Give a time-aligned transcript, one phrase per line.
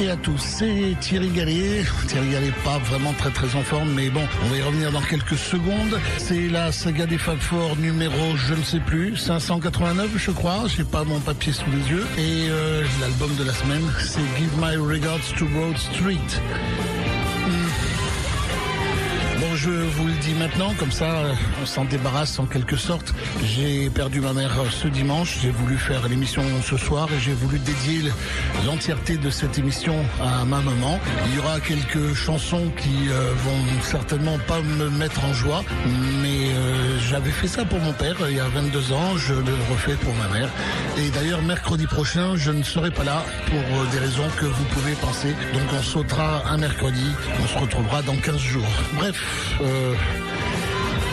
[0.00, 0.38] et à tous.
[0.38, 1.84] C'est Thierry Gallet.
[2.06, 5.00] Thierry Gallet, pas vraiment très très en forme, mais bon, on va y revenir dans
[5.00, 5.98] quelques secondes.
[6.18, 10.64] C'est la saga des Fab Four numéro, je ne sais plus, 589, je crois.
[10.66, 12.06] J'ai pas mon papier sous les yeux.
[12.18, 17.05] Et euh, l'album de la semaine, c'est Give My Regards to Broad Street
[19.56, 21.22] je vous le dis maintenant, comme ça
[21.62, 23.14] on s'en débarrasse en quelque sorte.
[23.42, 27.58] J'ai perdu ma mère ce dimanche, j'ai voulu faire l'émission ce soir et j'ai voulu
[27.58, 28.10] dédier
[28.66, 31.00] l'entièreté de cette émission à ma maman.
[31.28, 35.62] Il y aura quelques chansons qui euh, vont certainement pas me mettre en joie,
[36.22, 39.54] mais euh, j'avais fait ça pour mon père il y a 22 ans, je le
[39.70, 40.50] refais pour ma mère.
[40.98, 44.64] Et d'ailleurs mercredi prochain, je ne serai pas là pour euh, des raisons que vous
[44.64, 45.34] pouvez penser.
[45.54, 47.06] Donc on sautera un mercredi,
[47.42, 48.66] on se retrouvera dans 15 jours.
[48.94, 49.16] Bref,
[49.60, 49.94] euh,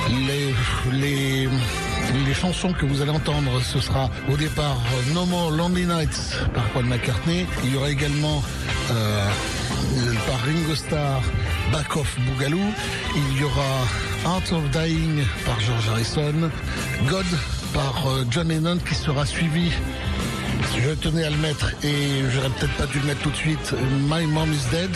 [0.09, 0.53] les,
[0.99, 1.49] les,
[2.25, 4.77] les chansons que vous allez entendre, ce sera au départ
[5.13, 7.45] No More Lonely Nights par Paul McCartney.
[7.63, 8.43] Il y aura également
[8.91, 9.27] euh,
[10.27, 11.21] par Ringo Starr
[11.71, 12.59] Back of Boogaloo.
[13.15, 13.87] Il y aura
[14.25, 16.49] Art of Dying par George Harrison.
[17.07, 17.25] God
[17.73, 19.71] par euh, John Lennon qui sera suivi
[20.79, 23.75] je tenais à le mettre et j'aurais peut-être pas dû le mettre tout de suite.
[24.09, 24.89] My Mom is Dead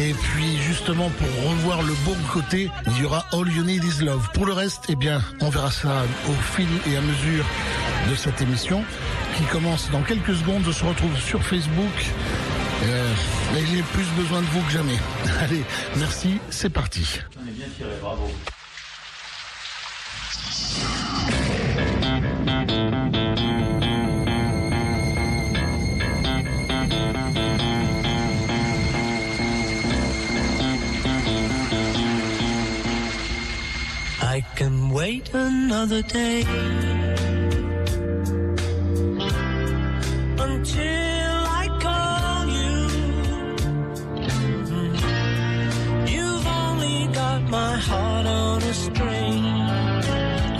[0.00, 4.02] et puis justement pour revoir le bon côté, il y aura All You Need Is
[4.02, 4.30] Love.
[4.32, 7.44] Pour le reste, eh bien, on verra ça au fil et à mesure
[8.08, 8.82] de cette émission
[9.36, 10.62] qui commence dans quelques secondes.
[10.64, 12.12] Je se retrouve sur Facebook.
[12.84, 13.12] Euh,
[13.54, 14.98] j'ai plus besoin de vous que jamais.
[15.40, 15.62] Allez,
[15.96, 17.20] merci, c'est parti.
[17.36, 18.30] Bien tiré, bravo.
[34.40, 36.40] I can wait another day
[40.48, 42.76] until I call you.
[44.72, 46.06] Mm-hmm.
[46.06, 49.44] You've only got my heart on a string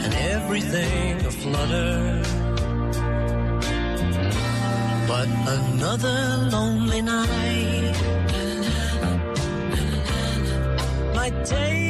[0.05, 2.23] and everything a flutter.
[5.09, 6.21] But another
[6.53, 7.97] lonely night
[11.15, 11.90] might take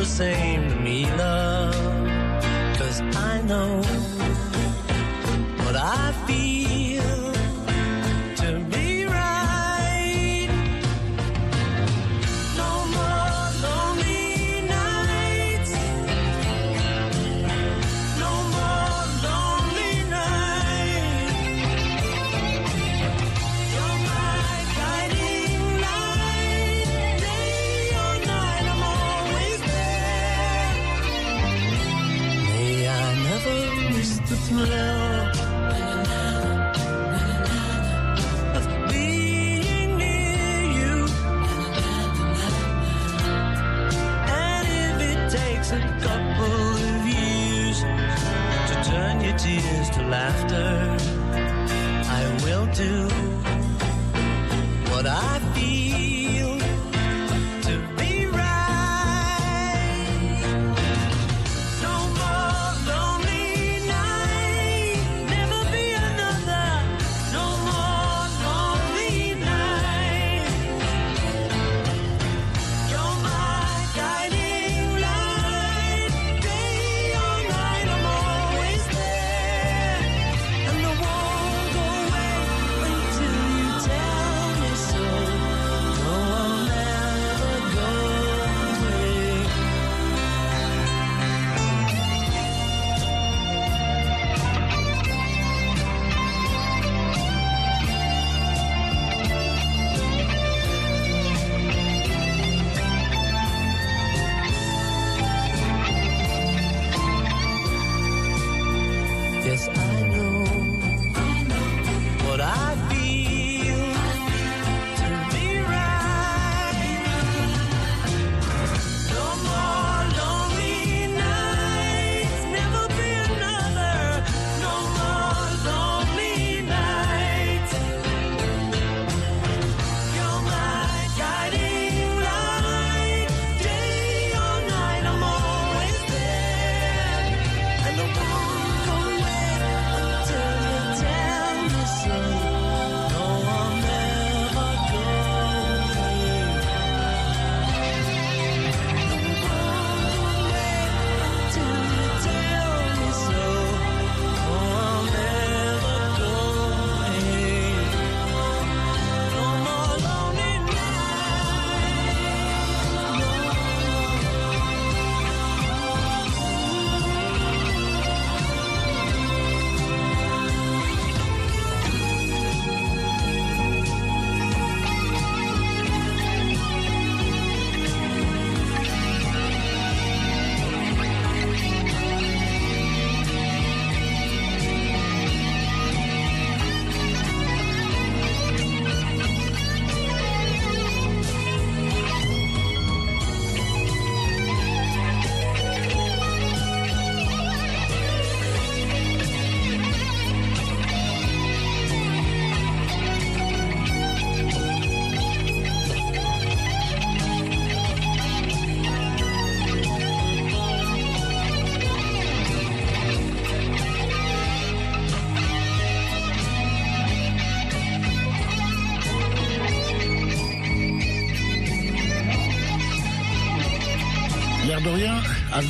[0.00, 1.74] the same to me, love.
[2.78, 4.09] Cause I know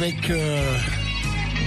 [0.00, 0.78] avec euh,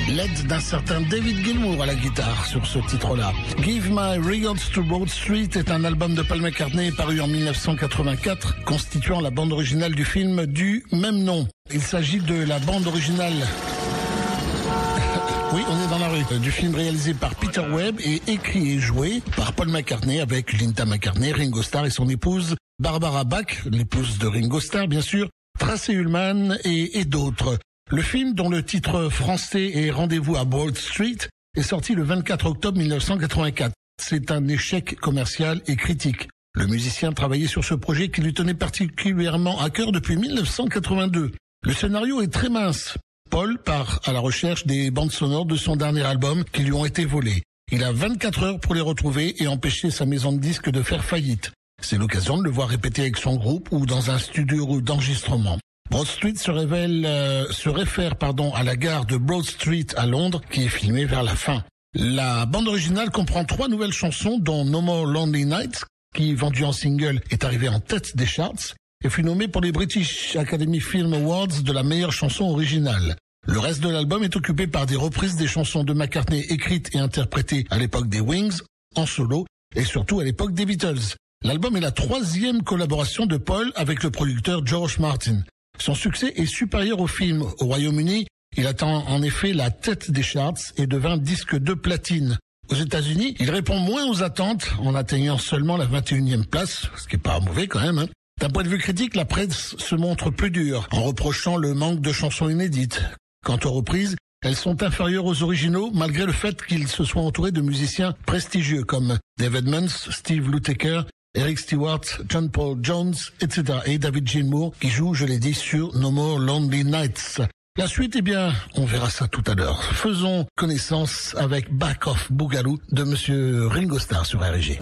[0.10, 3.32] l'aide d'un certain David Gilmour à la guitare sur ce titre-là.
[3.62, 8.64] Give My Regards to Broad Street est un album de Paul McCartney paru en 1984,
[8.64, 11.48] constituant la bande originale du film du même nom.
[11.72, 13.34] Il s'agit de la bande originale
[15.54, 16.40] oui, on est dans la rue.
[16.40, 20.86] Du film réalisé par Peter Webb et écrit et joué par Paul McCartney avec Linda
[20.86, 25.92] McCartney, Ringo Starr et son épouse Barbara Bach, l'épouse de Ringo Starr bien sûr, Tracy
[25.92, 27.60] Ullman et, et d'autres.
[27.94, 31.20] Le film, dont le titre français est Rendez-vous à Broad Street,
[31.56, 33.72] est sorti le 24 octobre 1984.
[34.02, 36.28] C'est un échec commercial et critique.
[36.56, 41.34] Le musicien travaillait sur ce projet qui lui tenait particulièrement à cœur depuis 1982.
[41.62, 42.98] Le scénario est très mince.
[43.30, 46.86] Paul part à la recherche des bandes sonores de son dernier album qui lui ont
[46.86, 47.44] été volées.
[47.72, 51.06] Il a 24 heures pour les retrouver et empêcher sa maison de disques de faire
[51.06, 51.52] faillite.
[51.80, 55.60] C'est l'occasion de le voir répéter avec son groupe ou dans un studio d'enregistrement.
[55.94, 60.08] Broad Street se révèle, euh, se réfère pardon à la gare de Broad Street à
[60.08, 61.64] Londres qui est filmée vers la fin.
[61.94, 65.86] La bande originale comprend trois nouvelles chansons dont No More Lonely Nights
[66.16, 68.74] qui vendu en single est arrivé en tête des charts
[69.06, 73.16] et fut nommé pour les British Academy Film Awards de la meilleure chanson originale.
[73.46, 77.00] Le reste de l'album est occupé par des reprises des chansons de McCartney écrites et
[77.00, 78.62] interprétées à l'époque des Wings,
[78.96, 81.18] en solo, et surtout à l'époque des Beatles.
[81.44, 85.44] L'album est la troisième collaboration de Paul avec le producteur George Martin.
[85.80, 87.42] Son succès est supérieur au film.
[87.60, 92.38] Au Royaume-Uni, il atteint en effet la tête des charts et devint disque de platine.
[92.70, 97.16] Aux États-Unis, il répond moins aux attentes en atteignant seulement la 21e place, ce qui
[97.16, 98.00] est pas mauvais quand même.
[98.00, 98.08] Hein.
[98.40, 102.02] D'un point de vue critique, la presse se montre plus dure en reprochant le manque
[102.02, 103.04] de chansons inédites.
[103.46, 107.52] Quant aux reprises, elles sont inférieures aux originaux malgré le fait qu'ils se soient entourés
[107.52, 111.04] de musiciens prestigieux comme David Muntz, Steve Lukather,
[111.36, 113.80] Eric Stewart, John Paul Jones, etc.
[113.86, 117.42] et David Gilmour qui joue, je l'ai dit, sur No More Lonely Nights.
[117.76, 119.82] La suite, eh bien, on verra ça tout à l'heure.
[119.84, 124.80] Faisons connaissance avec Back Off Boogaloo de Monsieur Ringo Starr sur RG.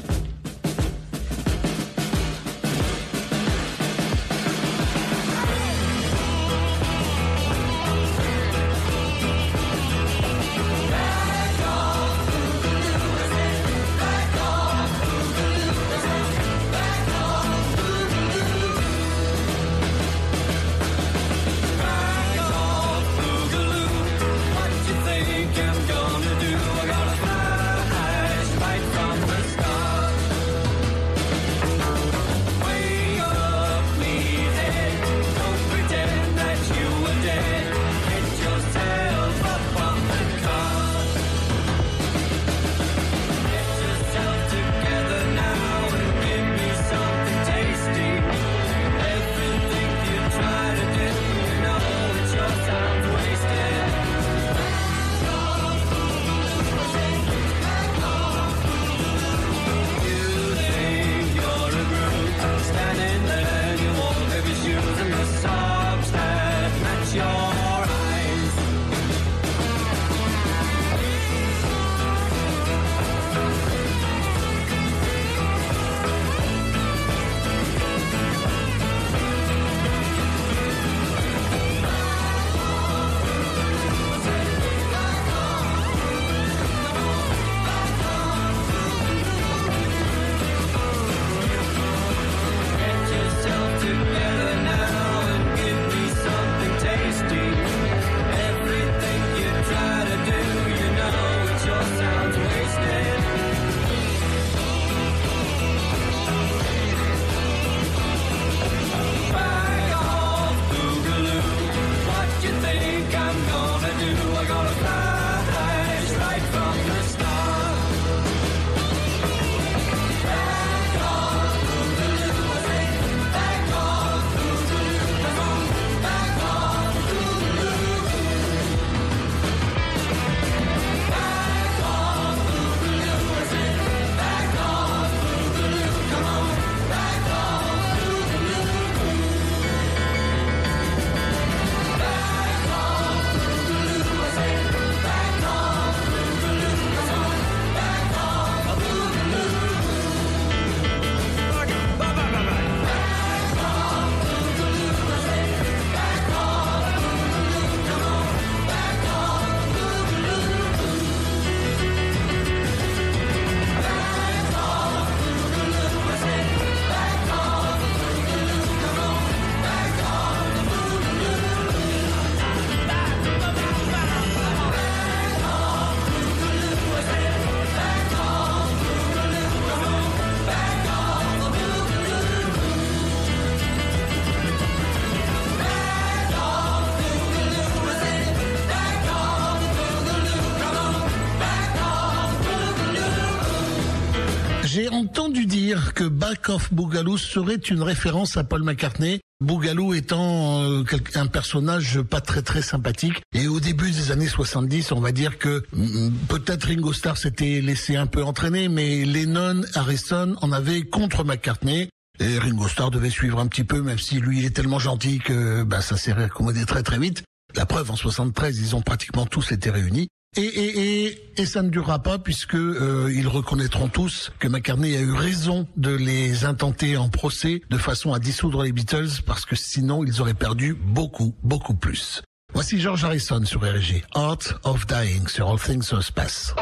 [196.01, 199.20] Que Back of Boogaloo serait une référence à Paul McCartney.
[199.39, 203.22] Boogaloo étant euh, un personnage pas très très sympathique.
[203.36, 207.62] Et au début des années 70, on va dire que mm, peut-être Ringo Starr s'était
[207.62, 211.89] laissé un peu entraîner, mais Lennon, Harrison en avaient contre McCartney.
[212.20, 215.20] Et Ringo Starr devait suivre un petit peu, même si lui il est tellement gentil
[215.20, 217.22] que bah, ça s'est réaccommodé très très vite.
[217.55, 220.08] La preuve, en 73, ils ont pratiquement tous été réunis.
[220.38, 224.95] Et, et, et, et, ça ne durera pas puisque euh, ils reconnaîtront tous que McCartney
[224.95, 229.43] a eu raison de les intenter en procès de façon à dissoudre les Beatles parce
[229.43, 232.21] que sinon ils auraient perdu beaucoup, beaucoup plus.
[232.53, 236.55] Voici George Harrison sur RG, Art of Dying sur All Things Must Pass.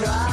[0.00, 0.29] try.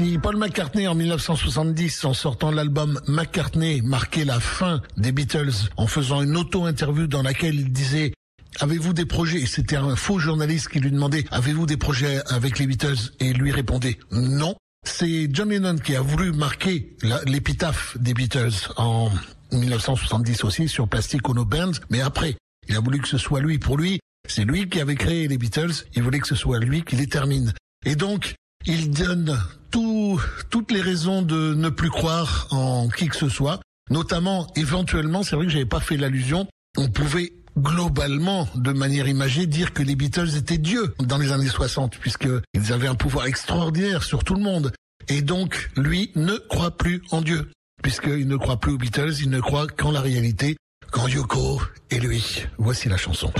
[0.00, 5.86] Si Paul McCartney en 1970, en sortant l'album McCartney, marquait la fin des Beatles en
[5.86, 8.14] faisant une auto-interview dans laquelle il disait
[8.60, 9.44] Avez-vous des projets?
[9.44, 13.12] C'était un faux journaliste qui lui demandait Avez-vous des projets avec les Beatles?
[13.20, 14.54] Et lui répondait Non.
[14.86, 19.10] C'est John Lennon qui a voulu marquer l'épitaphe des Beatles en
[19.52, 22.36] 1970 aussi sur Plastic Ono Band, mais après,
[22.70, 23.58] il a voulu que ce soit lui.
[23.58, 26.84] Pour lui, c'est lui qui avait créé les Beatles, il voulait que ce soit lui
[26.84, 27.52] qui les termine.
[27.84, 28.34] Et donc,
[28.66, 29.38] il donne
[29.70, 30.20] tout,
[30.50, 35.36] toutes les raisons de ne plus croire en qui que ce soit, notamment éventuellement, c'est
[35.36, 36.46] vrai que j'avais pas fait l'allusion,
[36.76, 41.48] on pouvait globalement, de manière imagée, dire que les Beatles étaient dieux dans les années
[41.48, 44.72] 60, puisqu'ils avaient un pouvoir extraordinaire sur tout le monde.
[45.08, 47.50] Et donc, lui ne croit plus en Dieu,
[47.82, 50.56] puisqu'il ne croit plus aux Beatles, il ne croit qu'en la réalité,
[50.90, 52.44] qu'en Yoko et lui.
[52.58, 53.32] Voici la chanson.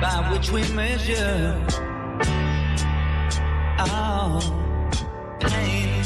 [0.00, 1.56] By which we measure
[3.78, 4.40] our
[5.40, 6.04] pain.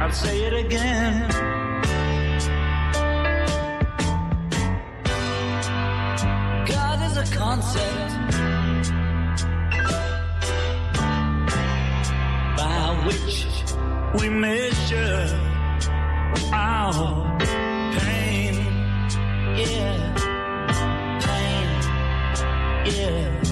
[0.00, 1.28] I'll say it again.
[6.66, 8.27] God is a concept
[13.06, 13.46] which
[14.20, 15.28] we measure
[16.52, 18.54] our pain.
[19.56, 20.14] Yeah,
[21.20, 21.68] pain.
[22.86, 23.47] Yeah.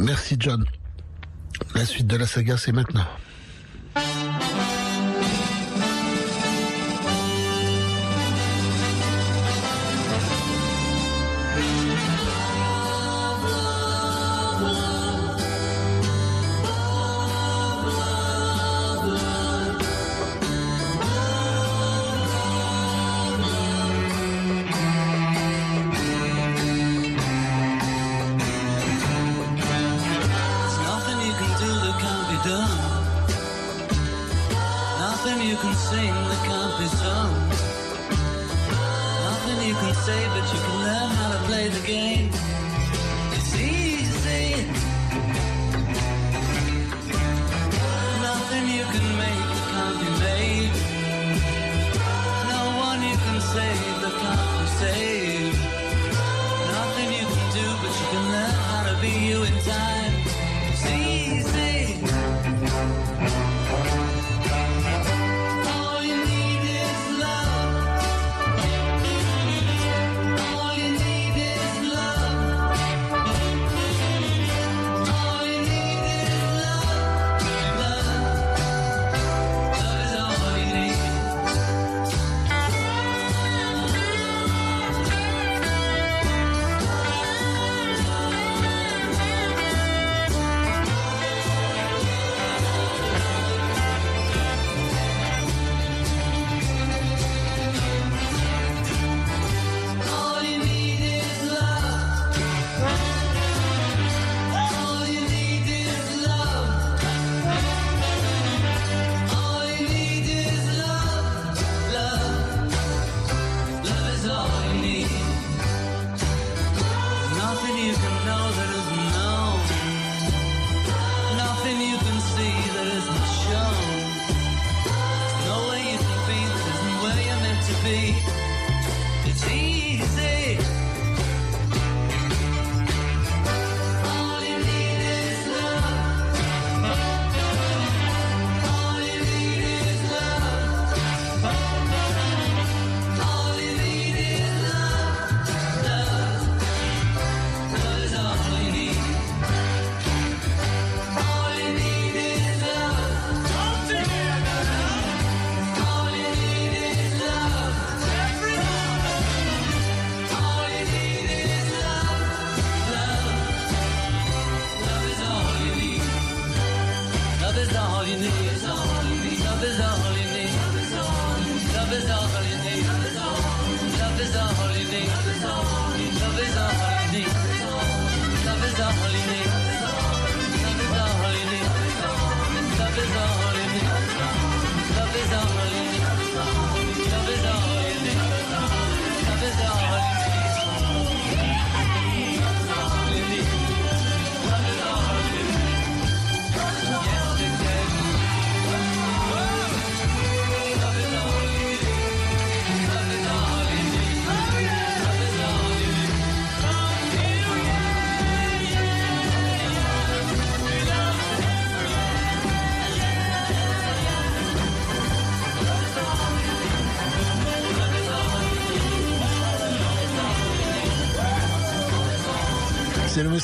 [0.00, 0.64] Merci John.
[1.74, 3.04] La suite de la saga, c'est maintenant.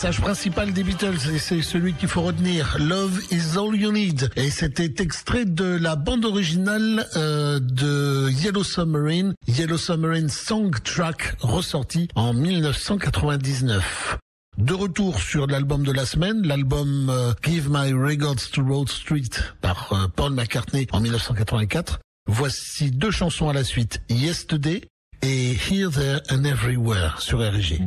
[0.07, 4.31] message principal des Beatles, et c'est celui qu'il faut retenir, Love is all you need.
[4.37, 11.35] Et c'était extrait de la bande originale euh, de Yellow Submarine, Yellow Submarine Song Track,
[11.41, 14.19] ressorti en 1999.
[14.59, 19.31] De retour sur l'album de la semaine, l'album euh, Give My Regards to Road Street
[19.61, 21.99] par euh, Paul McCartney en 1984.
[22.29, 24.83] Voici deux chansons à la suite, Yesterday
[25.23, 27.81] et Here, There and Everywhere sur RG.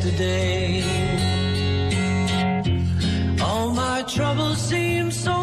[0.00, 0.82] yesterday.
[3.42, 5.39] All my troubles seem so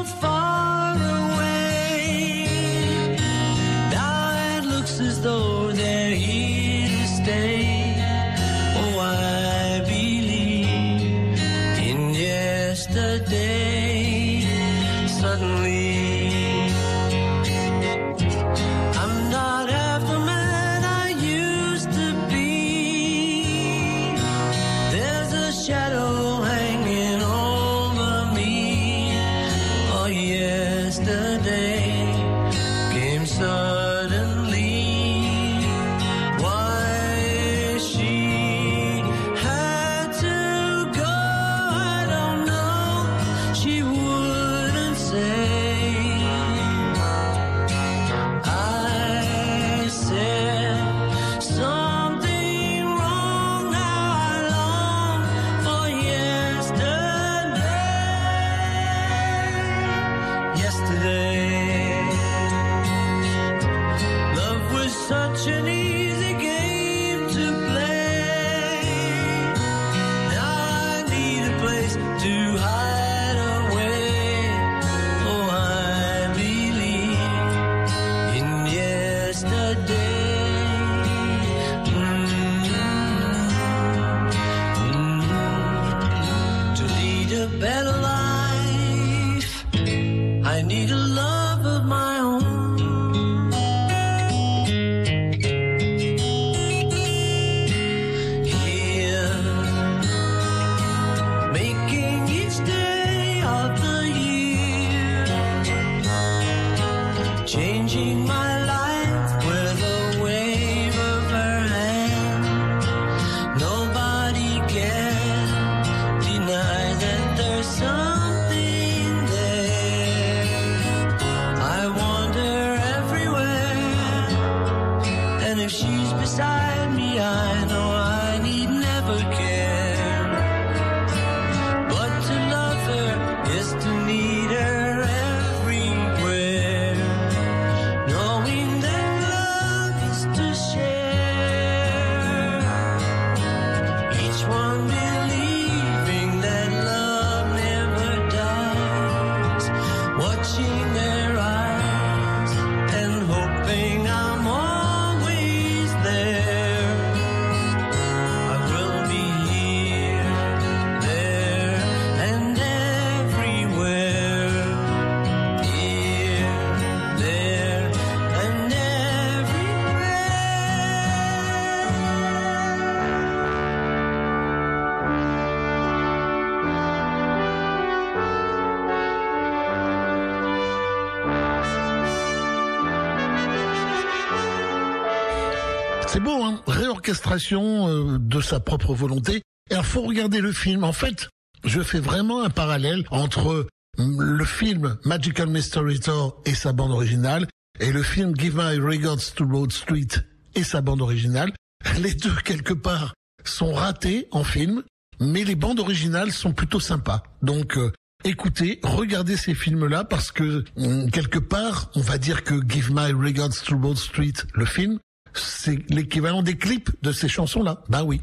[187.52, 189.44] Euh, de sa propre volonté.
[189.70, 190.84] Et il faut regarder le film.
[190.84, 191.30] En fait,
[191.64, 193.68] je fais vraiment un parallèle entre
[194.00, 197.48] mm, le film Magical Mystery Tour et sa bande originale
[197.80, 200.08] et le film Give My Regards to Road Street
[200.56, 201.52] et sa bande originale.
[202.02, 203.14] Les deux, quelque part,
[203.46, 204.84] sont ratés en film,
[205.20, 207.22] mais les bandes originales sont plutôt sympas.
[207.44, 207.92] Donc, euh,
[208.24, 213.12] écoutez, regardez ces films-là parce que, mm, quelque part, on va dire que Give My
[213.12, 214.98] Regards to Road Street, le film,
[215.40, 217.82] c'est l'équivalent des clips de ces chansons-là.
[217.90, 218.20] Bah oui.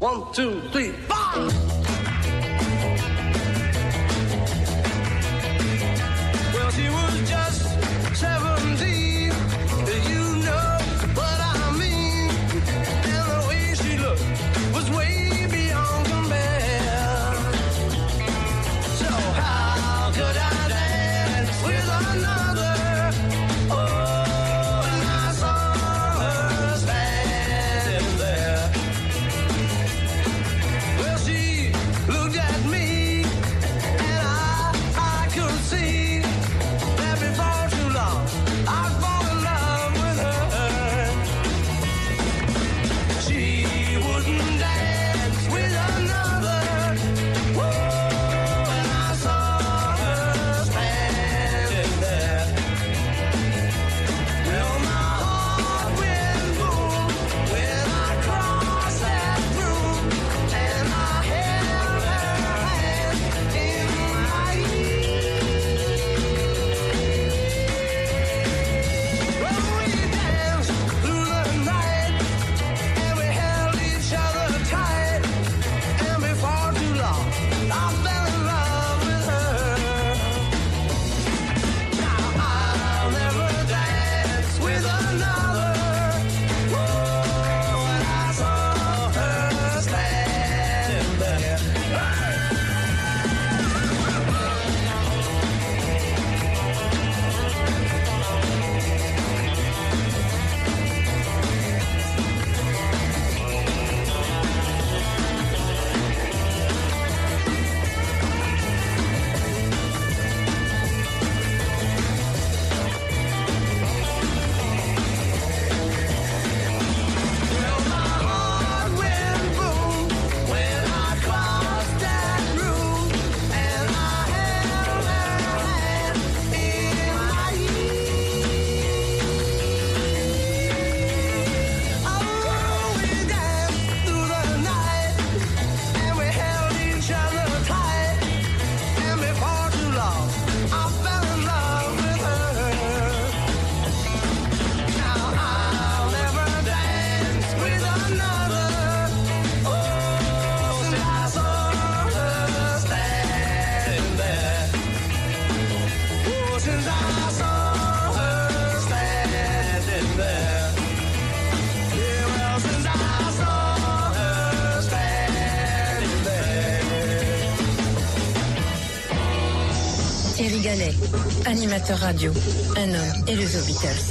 [171.55, 172.33] Animateur radio,
[172.75, 174.05] un homme et le The Beatles.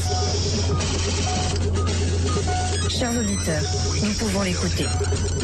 [2.88, 3.62] Chers auditeurs,
[4.02, 4.86] nous pouvons l'écouter.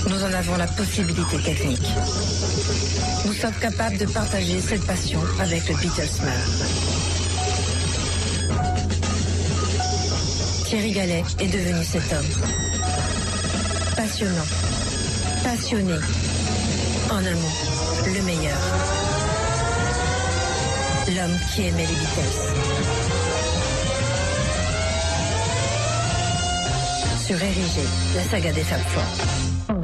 [0.09, 1.89] Nous en avons la possibilité technique.
[3.27, 6.33] Nous sommes capables de partager cette passion avec le Beatlesman.
[10.65, 12.33] Thierry Gallet est devenu cet homme.
[13.95, 14.49] Passionnant,
[15.45, 15.99] passionné,
[17.11, 17.70] en un mot,
[21.17, 22.37] L'homme qui aimait les Beatles.
[27.27, 27.83] Sur Érigé,
[28.15, 29.80] la saga des Fab Four.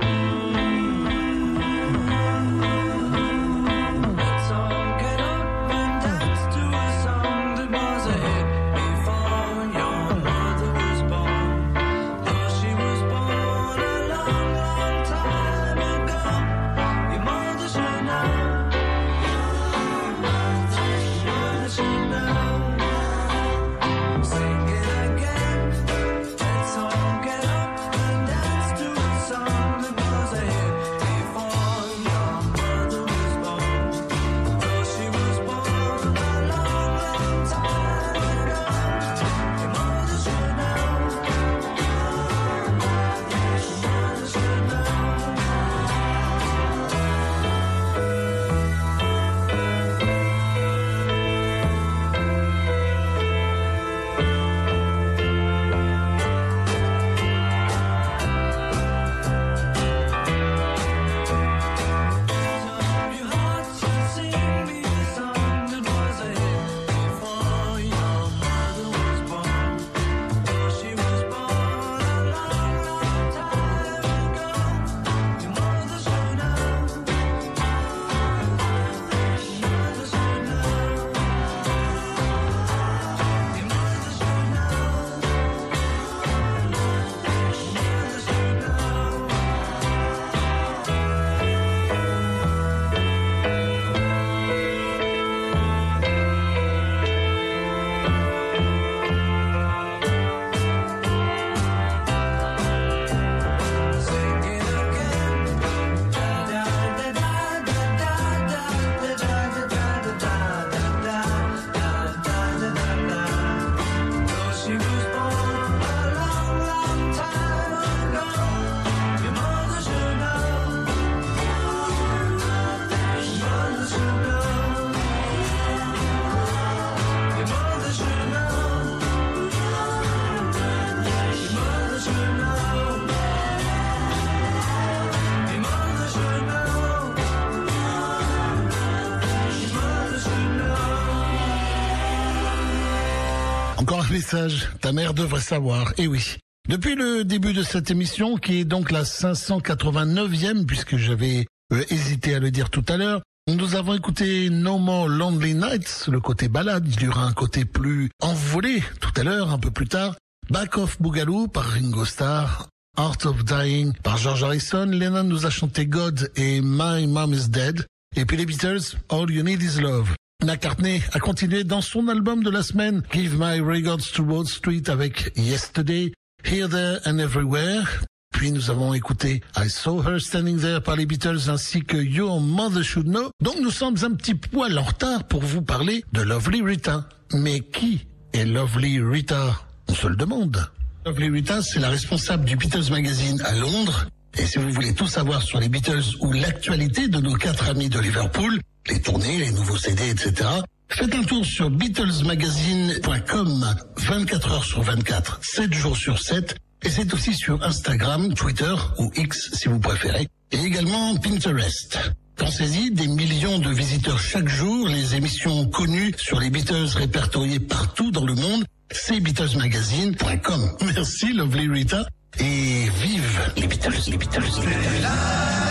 [144.86, 146.36] Ta mère devrait savoir, eh oui.
[146.68, 152.36] Depuis le début de cette émission, qui est donc la 589e, puisque j'avais euh, hésité
[152.36, 153.20] à le dire tout à l'heure,
[153.52, 157.64] nous avons écouté No More Lonely Nights, le côté balade, il y aura un côté
[157.64, 160.14] plus envolé tout à l'heure, un peu plus tard.
[160.50, 165.50] Back of Boogaloo par Ringo Starr, Art of Dying par George Harrison, Lennon nous a
[165.50, 167.84] chanté God et My Mom is Dead,
[168.14, 170.14] et puis les Beatles, All You Need Is Love.
[170.46, 174.84] McCartney a continué dans son album de la semaine, Give My Regards to Wall Street
[174.86, 176.12] avec Yesterday,
[176.44, 178.04] Here, There and Everywhere.
[178.32, 182.40] Puis nous avons écouté I Saw Her Standing There par les Beatles ainsi que Your
[182.40, 183.30] Mother Should Know.
[183.42, 187.08] Donc nous sommes un petit poil en retard pour vous parler de Lovely Rita.
[187.32, 189.60] Mais qui est Lovely Rita?
[189.88, 190.70] On se le demande.
[191.06, 194.06] Lovely Rita, c'est la responsable du Beatles Magazine à Londres.
[194.38, 197.88] Et si vous voulez tout savoir sur les Beatles ou l'actualité de nos quatre amis
[197.88, 200.48] de Liverpool, les tournées, les nouveaux CD, etc.,
[200.88, 206.56] faites un tour sur BeatlesMagazine.com 24 heures sur 24, 7 jours sur 7.
[206.82, 210.28] Et c'est aussi sur Instagram, Twitter ou X si vous préférez.
[210.52, 211.98] Et également Pinterest.
[212.36, 218.10] Pensez-y, des millions de visiteurs chaque jour, les émissions connues sur les Beatles répertoriées partout
[218.10, 220.76] dans le monde, c'est BeatlesMagazine.com.
[220.84, 222.06] Merci Lovely Rita
[222.38, 225.65] et vive les Beatles, les Beatles, les Beatles.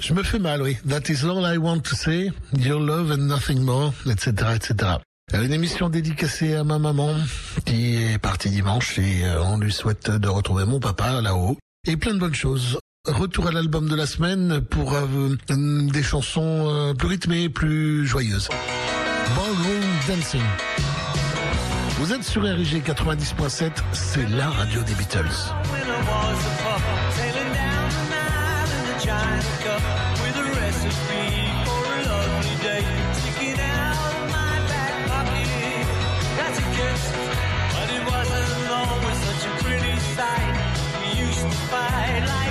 [0.00, 0.76] je me fais mal, oui.
[0.88, 4.98] That is all I want to say, your love and nothing more, etc., etc.
[5.34, 7.14] Euh, une émission dédicacée à ma maman
[7.64, 11.56] qui est partie dimanche et euh, on lui souhaite de retrouver mon papa là-haut
[11.86, 12.78] et plein de bonnes choses.
[13.06, 18.48] Retour à l'album de la semaine pour euh, mm, des chansons plus rythmées, plus joyeuses.
[19.36, 20.40] Ballroom Dancing.
[21.98, 25.52] Vous êtes sur RIG 90.7, c'est la radio des Beatles.
[29.12, 29.82] shine a cup
[30.22, 31.28] with a recipe
[31.68, 32.82] for a lovely day.
[33.18, 35.86] Sticking out of my back pocket,
[36.38, 37.02] that's a kiss.
[37.74, 40.52] But it wasn't always such a pretty sight.
[41.00, 42.41] We used to fight like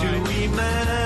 [0.00, 0.99] do we manage?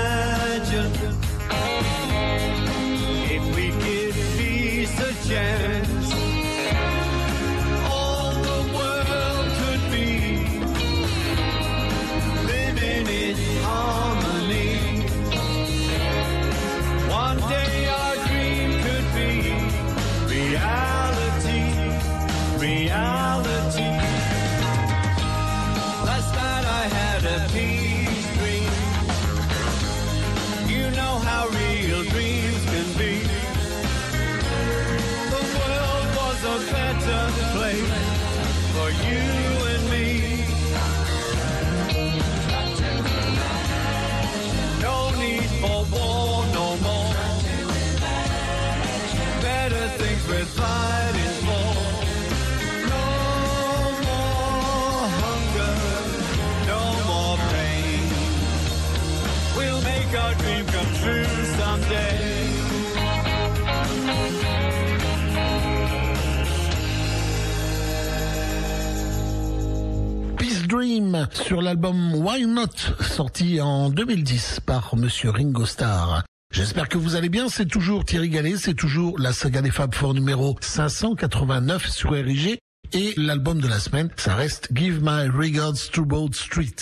[71.33, 72.69] Sur l'album Why Not,
[73.01, 76.23] sorti en 2010 par Monsieur Ringo Starr.
[76.53, 79.93] J'espère que vous allez bien, c'est toujours Thierry Gallet, c'est toujours la saga des Fab
[79.93, 82.59] Four numéro 589 sur RIG
[82.93, 86.75] et l'album de la semaine, ça reste Give My Regards to Broad Street.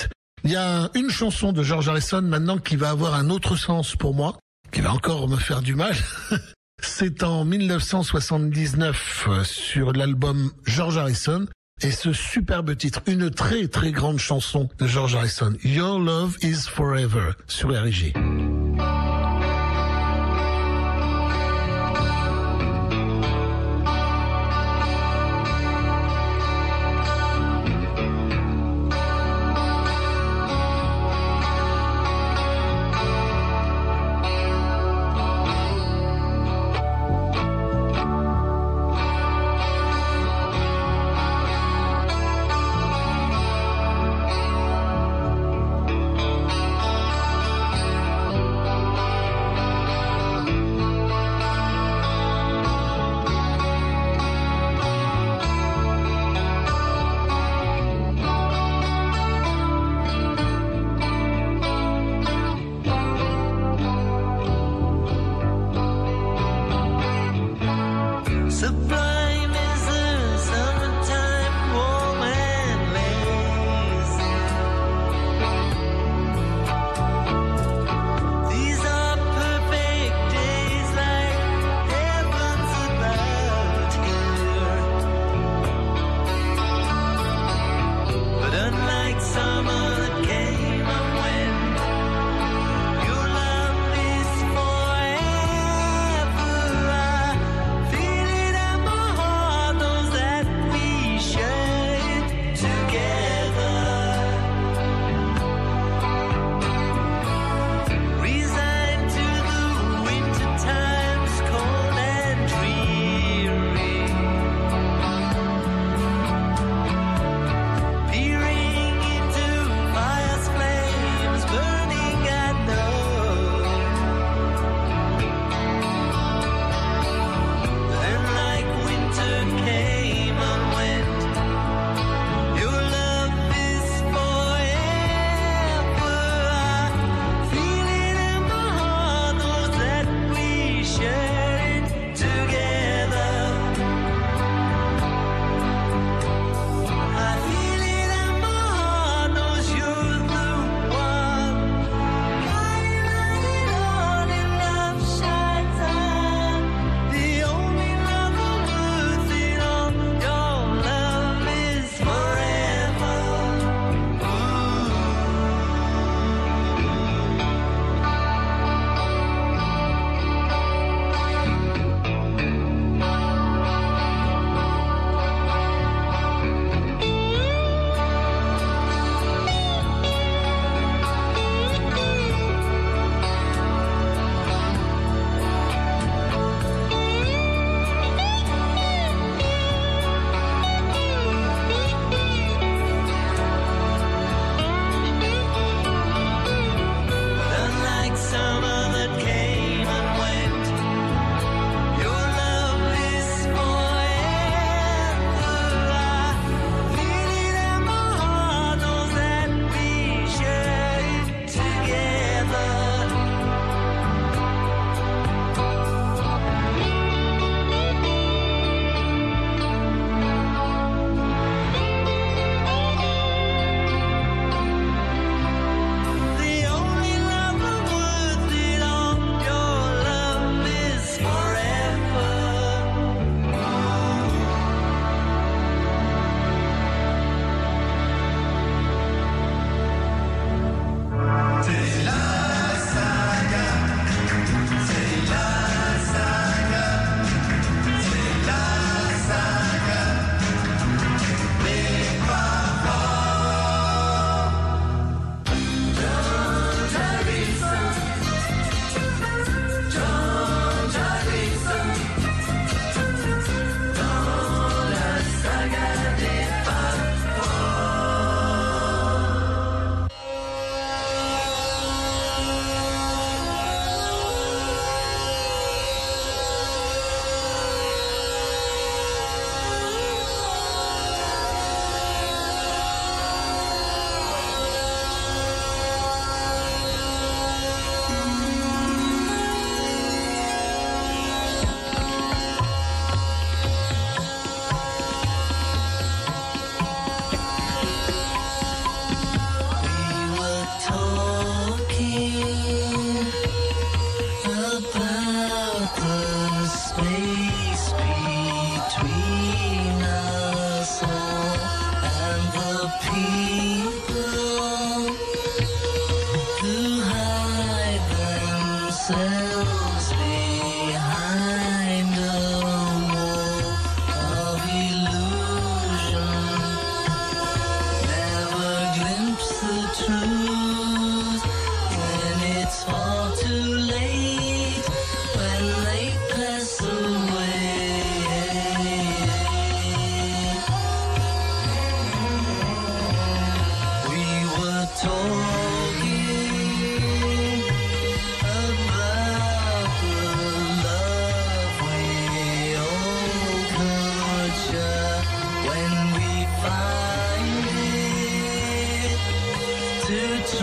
[0.43, 3.95] Il y a une chanson de George Harrison maintenant qui va avoir un autre sens
[3.95, 4.38] pour moi,
[4.72, 5.95] qui va encore me faire du mal.
[6.84, 11.47] C'est en 1979 euh, sur l'album George Harrison
[11.84, 16.69] et ce superbe titre, une très très grande chanson de George Harrison, Your Love is
[16.69, 18.13] Forever sur RIG.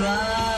[0.01, 0.50] Try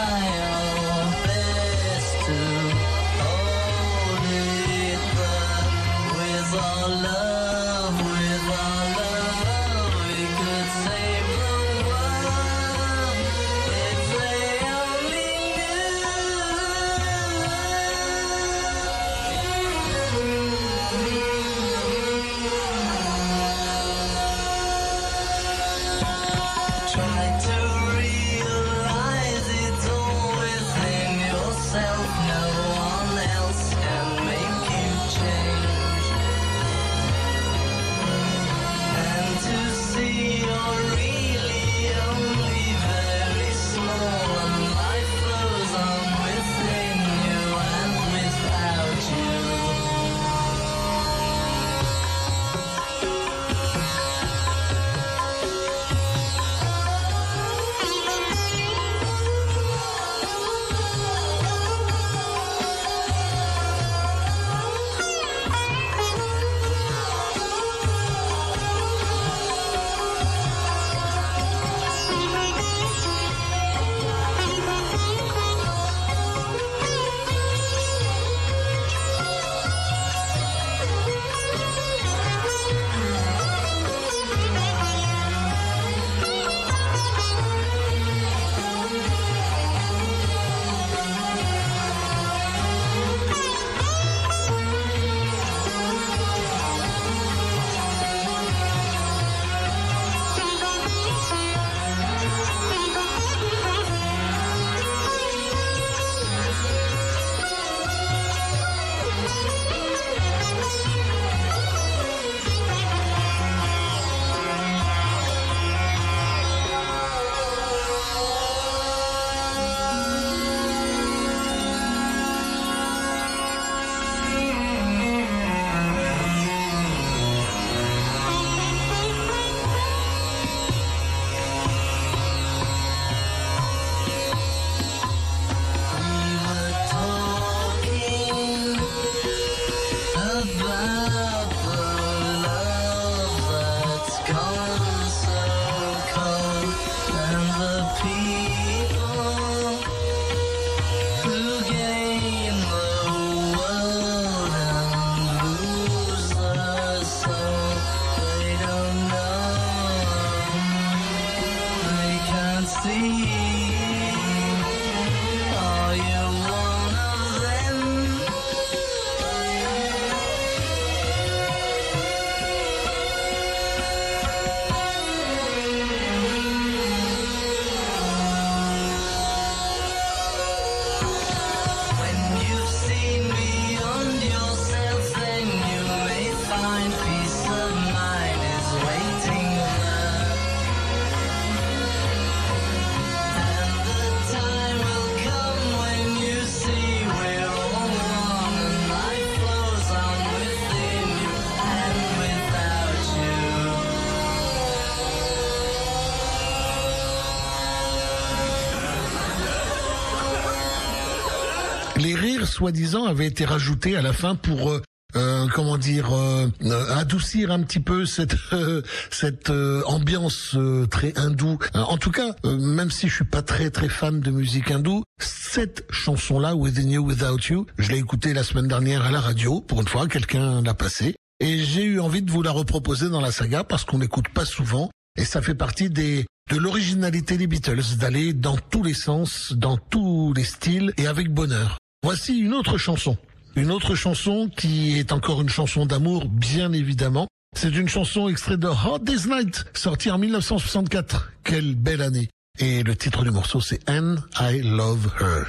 [212.53, 214.82] soi-disant, avaient été rajoutés à la fin pour, euh,
[215.16, 220.57] euh, comment dire, euh, euh, adoucir un petit peu cette euh, cette euh, ambiance
[220.90, 221.59] très hindoue.
[221.74, 225.84] En tout cas, même si je suis pas très très fan de musique hindoue, cette
[225.90, 229.61] chanson-là, Within You, Without You, je l'ai écoutée la semaine dernière à la radio.
[229.61, 231.16] Pour une fois, quelqu'un l'a passée.
[231.40, 234.44] Et j'ai eu envie de vous la reproposer dans la saga parce qu'on n'écoute pas
[234.44, 234.90] souvent.
[235.18, 239.76] Et ça fait partie des de l'originalité des Beatles, d'aller dans tous les sens, dans
[239.76, 241.78] tous les styles et avec bonheur.
[242.05, 243.16] Voici une autre chanson.
[243.55, 247.28] Une autre chanson qui est encore une chanson d'amour, bien évidemment.
[247.57, 251.30] C'est une chanson extraite de Hot Day's Night, sortie en 1964.
[251.44, 252.28] Quelle belle année.
[252.59, 255.44] Et le titre du morceau, c'est And I Love Her.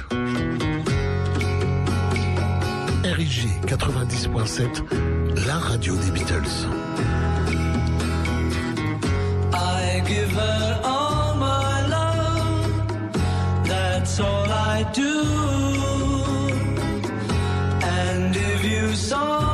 [3.02, 6.68] RIG 90.7, la radio des Beatles.
[9.52, 13.66] I give her all my love.
[13.66, 15.63] That's all I do.
[19.04, 19.53] song.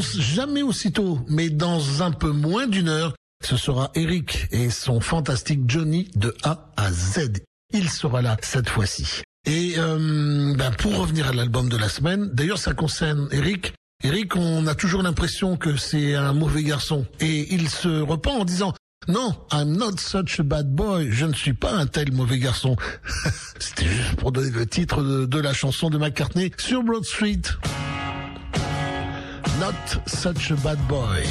[0.00, 5.60] Jamais aussitôt, mais dans un peu moins d'une heure, ce sera Eric et son fantastique
[5.66, 7.42] Johnny de A à Z.
[7.72, 9.22] Il sera là cette fois-ci.
[9.46, 13.72] Et euh, ben, pour revenir à l'album de la semaine, d'ailleurs ça concerne Eric.
[14.04, 17.06] Eric, on a toujours l'impression que c'est un mauvais garçon.
[17.20, 18.74] Et il se repent en disant
[19.08, 21.08] non, I'm not such a bad boy.
[21.10, 22.76] Je ne suis pas un tel mauvais garçon.
[23.58, 27.42] C'était juste pour donner le titre de, de la chanson de McCartney sur Broad Street.
[29.60, 29.74] Not
[30.06, 31.24] Such a Bad Boy.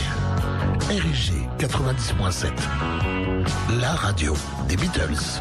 [0.89, 2.51] RIG 90.7.
[3.79, 4.35] La radio
[4.67, 5.39] des Beatles.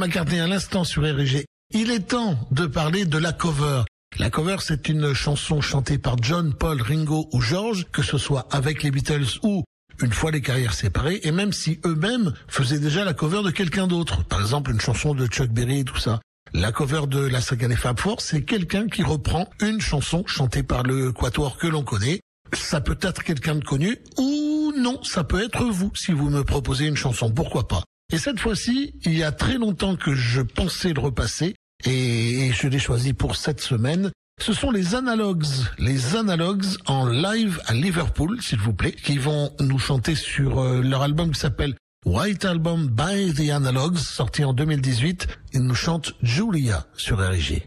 [0.00, 1.44] McCartney à l'instant sur RG.
[1.74, 3.82] Il est temps de parler de la cover.
[4.18, 8.48] La cover, c'est une chanson chantée par John, Paul, Ringo ou George, que ce soit
[8.50, 9.62] avec les Beatles ou
[10.02, 13.86] une fois les carrières séparées, et même si eux-mêmes faisaient déjà la cover de quelqu'un
[13.86, 14.24] d'autre.
[14.24, 16.20] Par exemple, une chanson de Chuck Berry et tout ça.
[16.54, 20.82] La cover de la saga des Fab c'est quelqu'un qui reprend une chanson chantée par
[20.82, 22.20] le quatuor que l'on connaît.
[22.54, 26.42] Ça peut être quelqu'un de connu ou non, ça peut être vous si vous me
[26.42, 27.84] proposez une chanson, pourquoi pas?
[28.12, 31.54] Et cette fois-ci, il y a très longtemps que je pensais le repasser
[31.84, 34.10] et je l'ai choisi pour cette semaine.
[34.40, 35.44] Ce sont les Analogues,
[35.78, 40.80] les Analogues en live à Liverpool, s'il vous plaît, qui vont nous chanter sur euh,
[40.80, 41.74] leur album qui s'appelle
[42.06, 45.28] White Album by the Analogues, sorti en 2018.
[45.52, 47.66] Ils nous chantent Julia sur RG.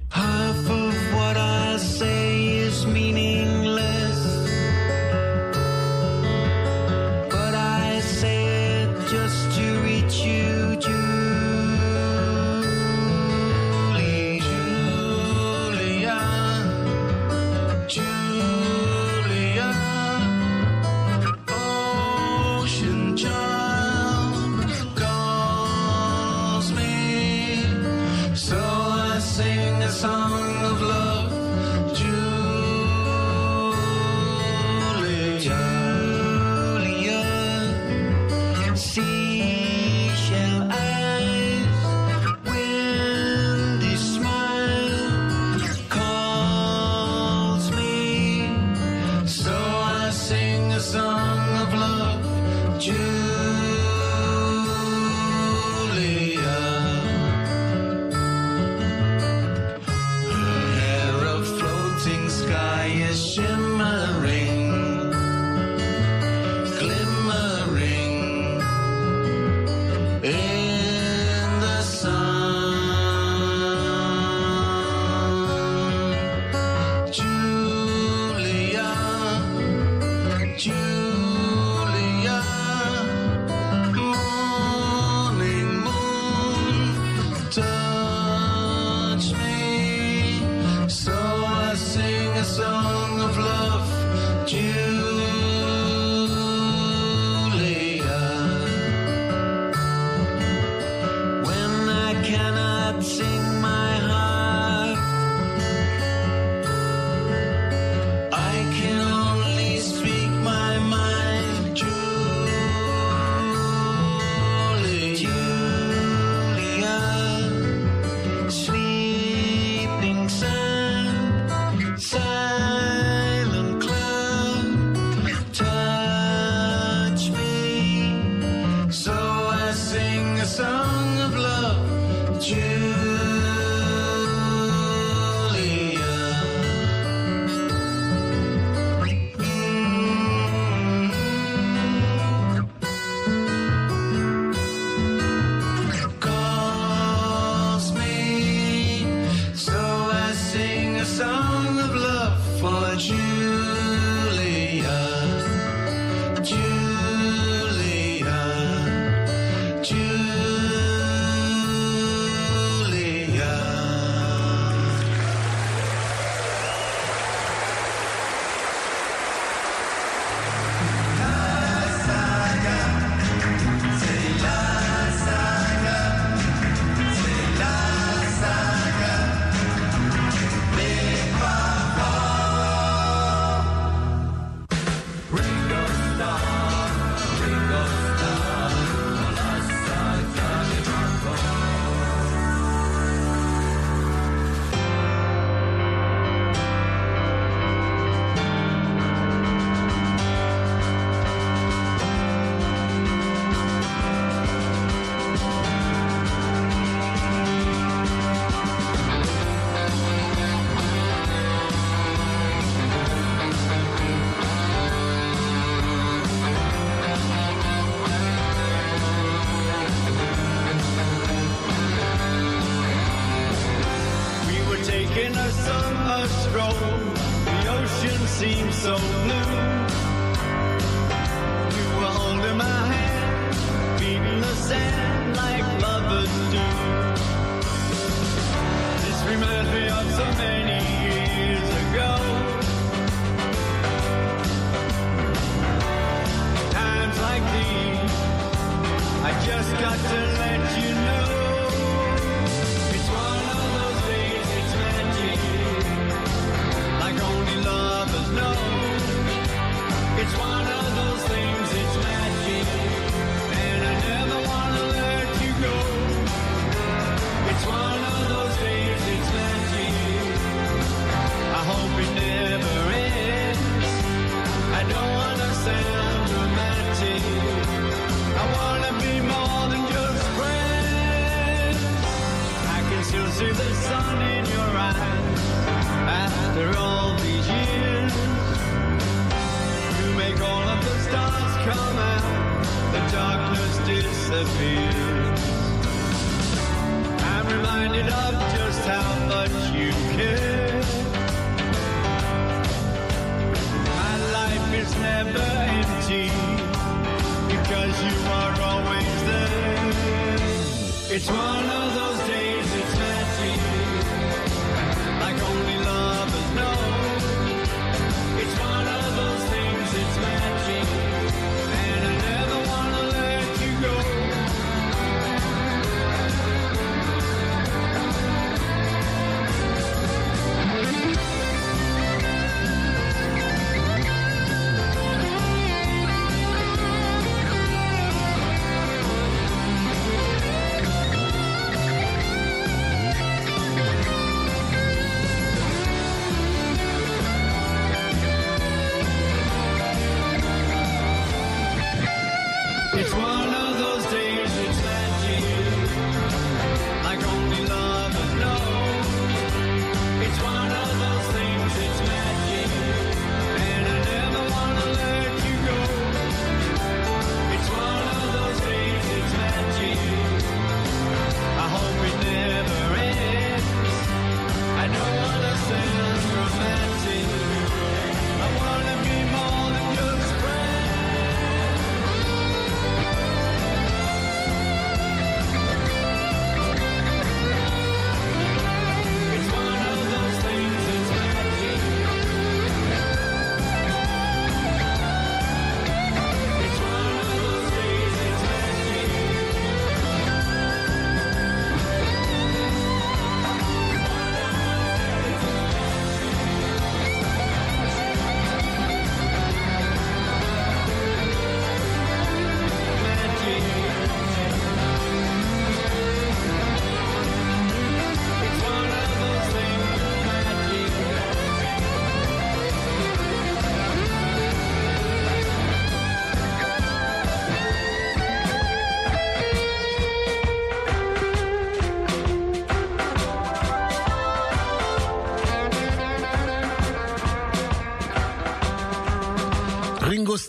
[226.54, 230.12] The ocean seems so blue.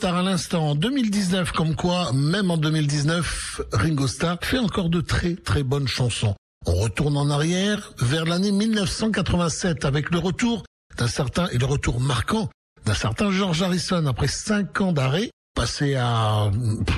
[0.05, 5.35] À l'instant en 2019, comme quoi, même en 2019, Ringo Starr fait encore de très
[5.35, 6.35] très bonnes chansons.
[6.67, 10.63] On retourne en arrière vers l'année 1987 avec le retour
[10.99, 12.51] d'un certain, et le retour marquant
[12.85, 16.51] d'un certain George Harrison après cinq ans d'arrêt, passé à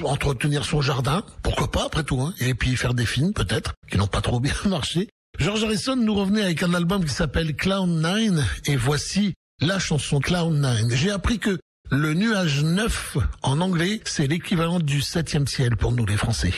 [0.03, 3.99] entretenir son jardin, pourquoi pas après tout, hein, et puis faire des films peut-être, qui
[3.99, 5.09] n'ont pas trop bien marché.
[5.39, 10.19] George Harrison nous revenait avec un album qui s'appelle Clown 9 et voici la chanson
[10.19, 10.93] Clown 9.
[10.93, 11.61] J'ai appris que
[11.91, 16.53] le nuage 9 en anglais, c'est l'équivalent du septième ciel pour nous les Français.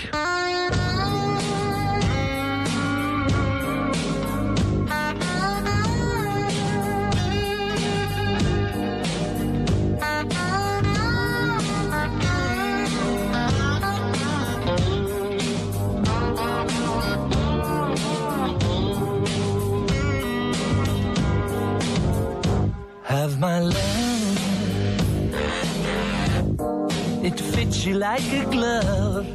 [27.87, 29.27] You like a glove.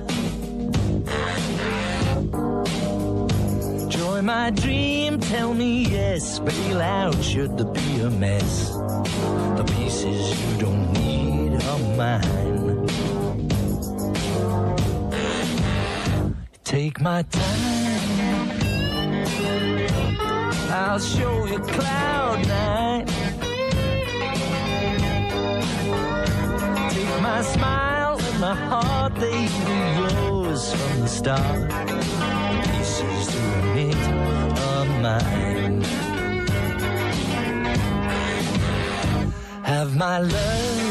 [3.89, 6.39] Joy my dream, tell me yes.
[6.39, 8.69] Bail out should there be a mess.
[9.57, 12.87] The pieces you don't need are mine.
[16.63, 18.51] Take my time.
[20.69, 23.05] I'll show you cloud nine.
[26.89, 27.92] Take my smile
[28.43, 29.47] my heart, they
[29.99, 31.69] were yours from the start.
[32.65, 34.01] Pieces to admit
[34.67, 35.81] are mine.
[39.71, 40.81] Have my love.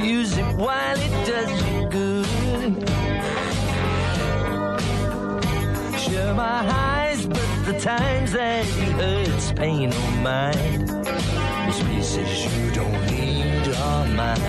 [0.00, 2.72] Use it while it does you good.
[6.04, 10.86] Share my highs, but the times that it hurts, pain on mine.
[11.66, 13.11] These pieces you don't
[14.12, 14.40] mine.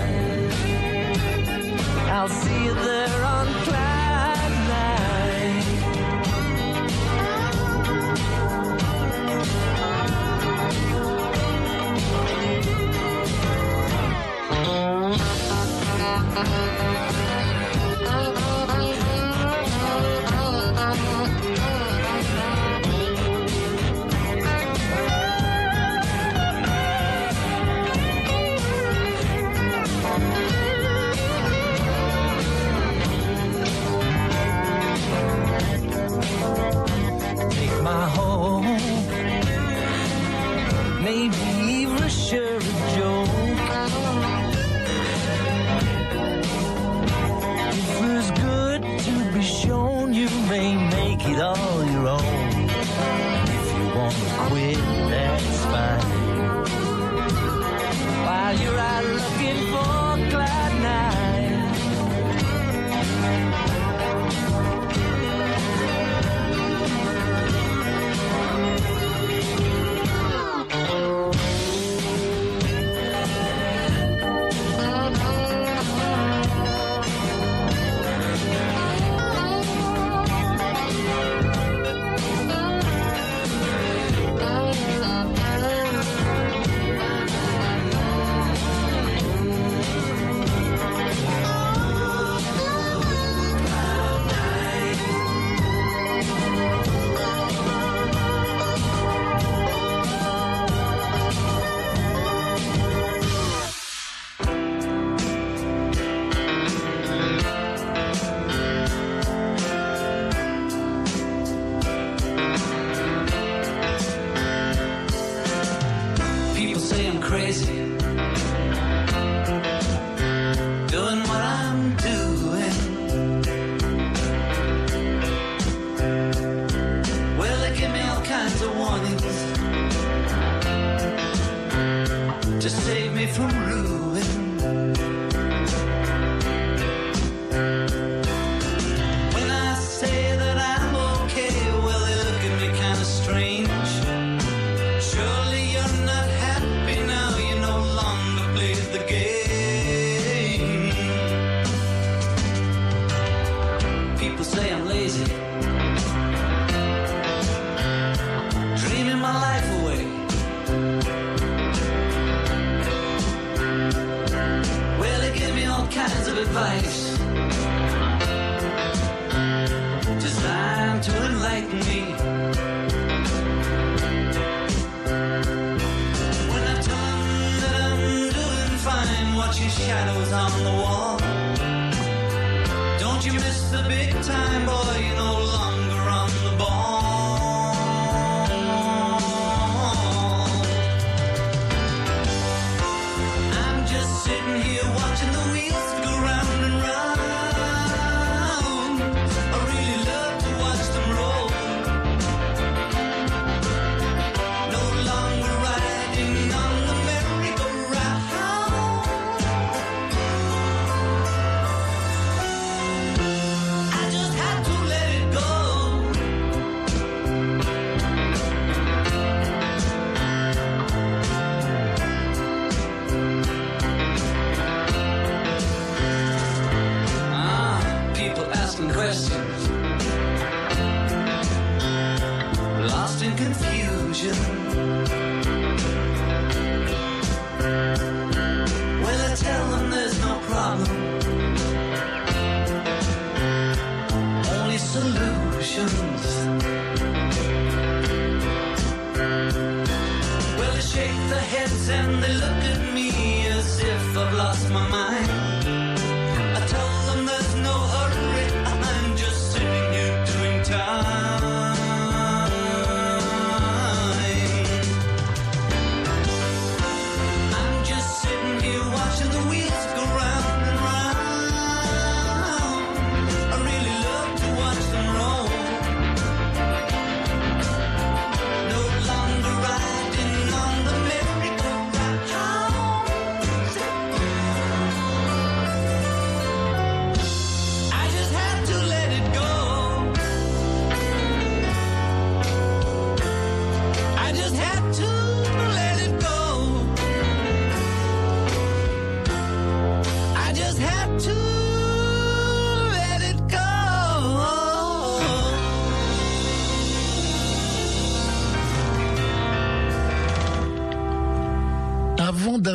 [2.10, 5.64] I'll see you there on cloud nine.
[41.14, 41.53] baby.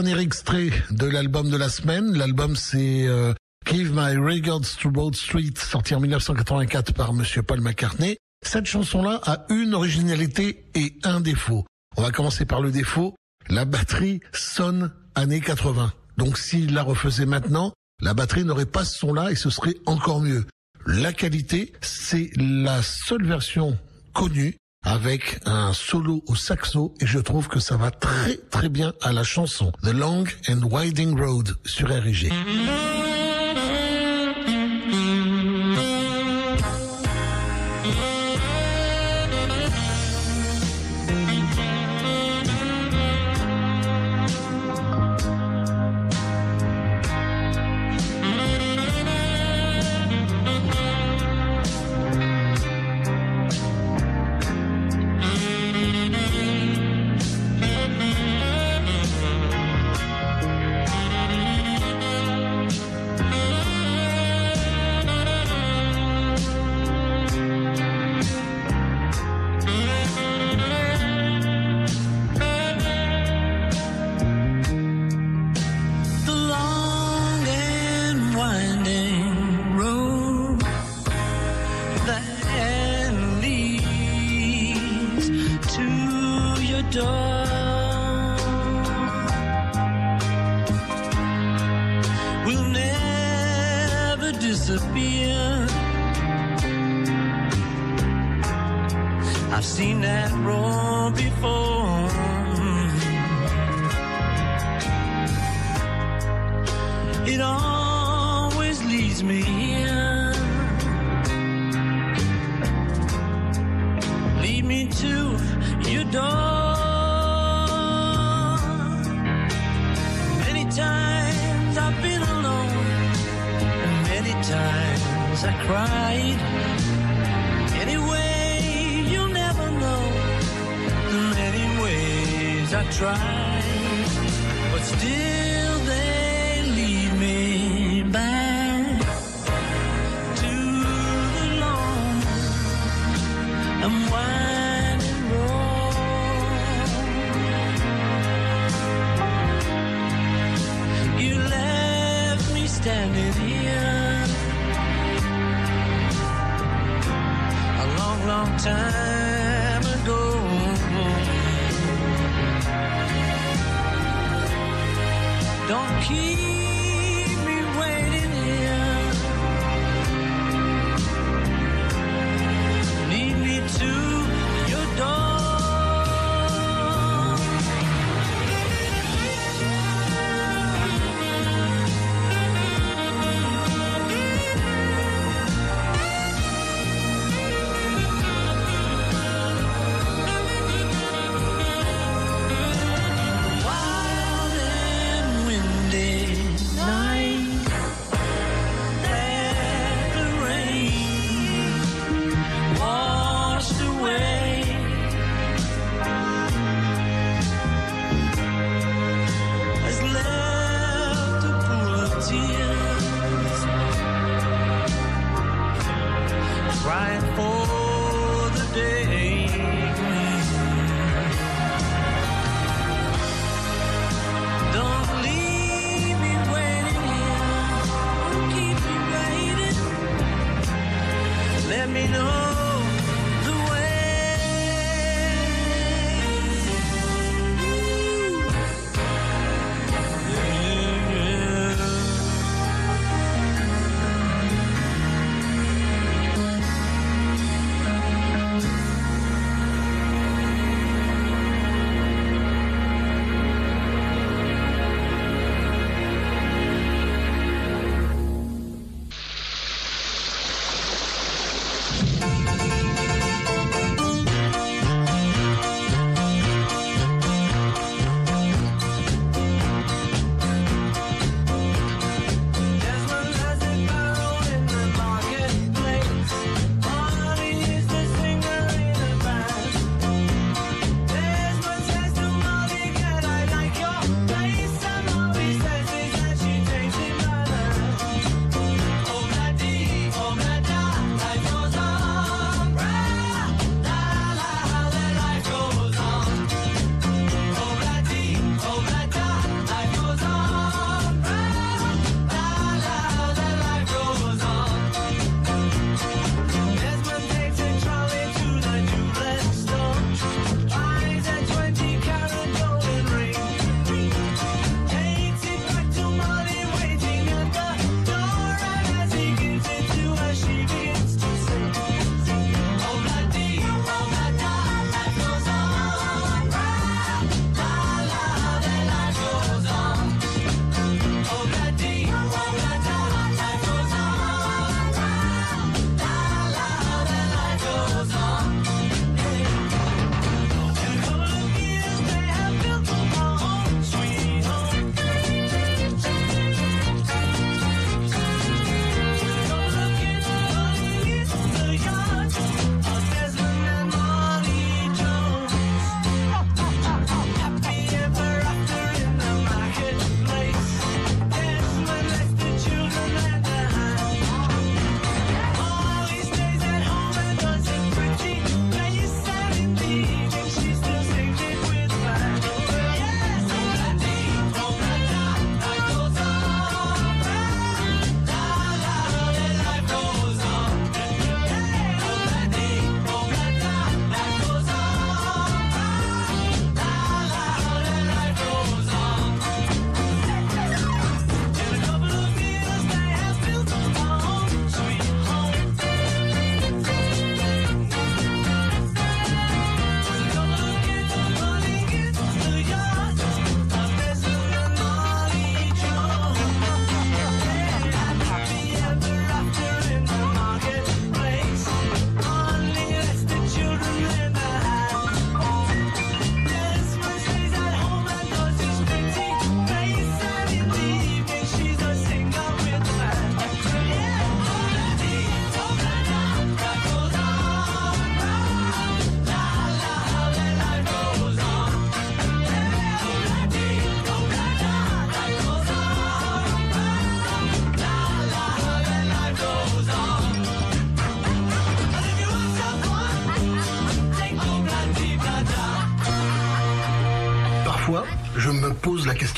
[0.02, 2.16] dernier extrait de l'album de la semaine.
[2.16, 3.34] L'album c'est euh,
[3.66, 8.16] Give My Regards to Broad Street, sorti en 1984 par Monsieur Paul McCartney.
[8.46, 11.64] Cette chanson-là a une originalité et un défaut.
[11.96, 13.16] On va commencer par le défaut.
[13.48, 15.92] La batterie sonne années 80.
[16.16, 20.20] Donc s'il la refaisait maintenant, la batterie n'aurait pas ce son-là et ce serait encore
[20.20, 20.46] mieux.
[20.86, 23.76] La qualité, c'est la seule version
[24.14, 24.54] connue
[24.89, 29.12] avec un solo au saxo et je trouve que ça va très très bien à
[29.12, 32.31] la chanson The Long and Winding Road sur RG.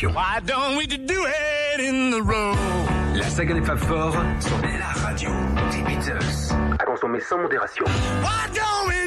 [0.00, 0.14] Question.
[0.14, 2.56] Why don't we do it in the road?
[3.14, 5.30] La saga des Fab Four sur la radio
[5.70, 6.54] des Beatles.
[6.78, 7.84] À consommer sans modération.
[8.22, 8.99] Why don't we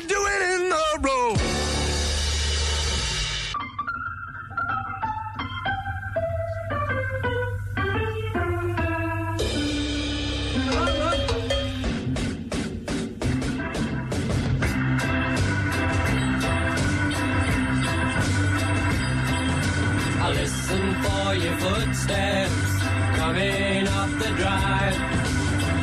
[20.74, 22.82] listen for your footsteps
[23.16, 24.98] coming up the drive.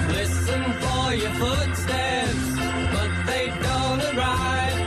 [0.09, 2.45] Listen for your footsteps,
[2.95, 4.79] but they don't arrive.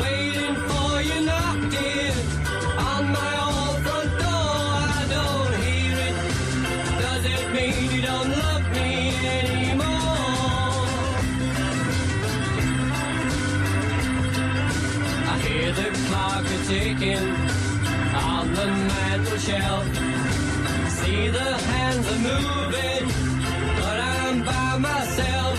[0.00, 2.16] Waiting for you knocking
[2.90, 4.58] on my old front door.
[4.98, 6.16] I don't hear it.
[7.00, 9.86] Does it mean you don't love me anymore?
[15.32, 17.35] I hear the clock a ticking
[19.36, 19.84] mantel shelf.
[20.88, 23.06] See the hands are moving,
[23.80, 25.58] but I'm by myself.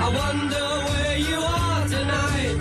[0.00, 2.56] I wonder where you are tonight,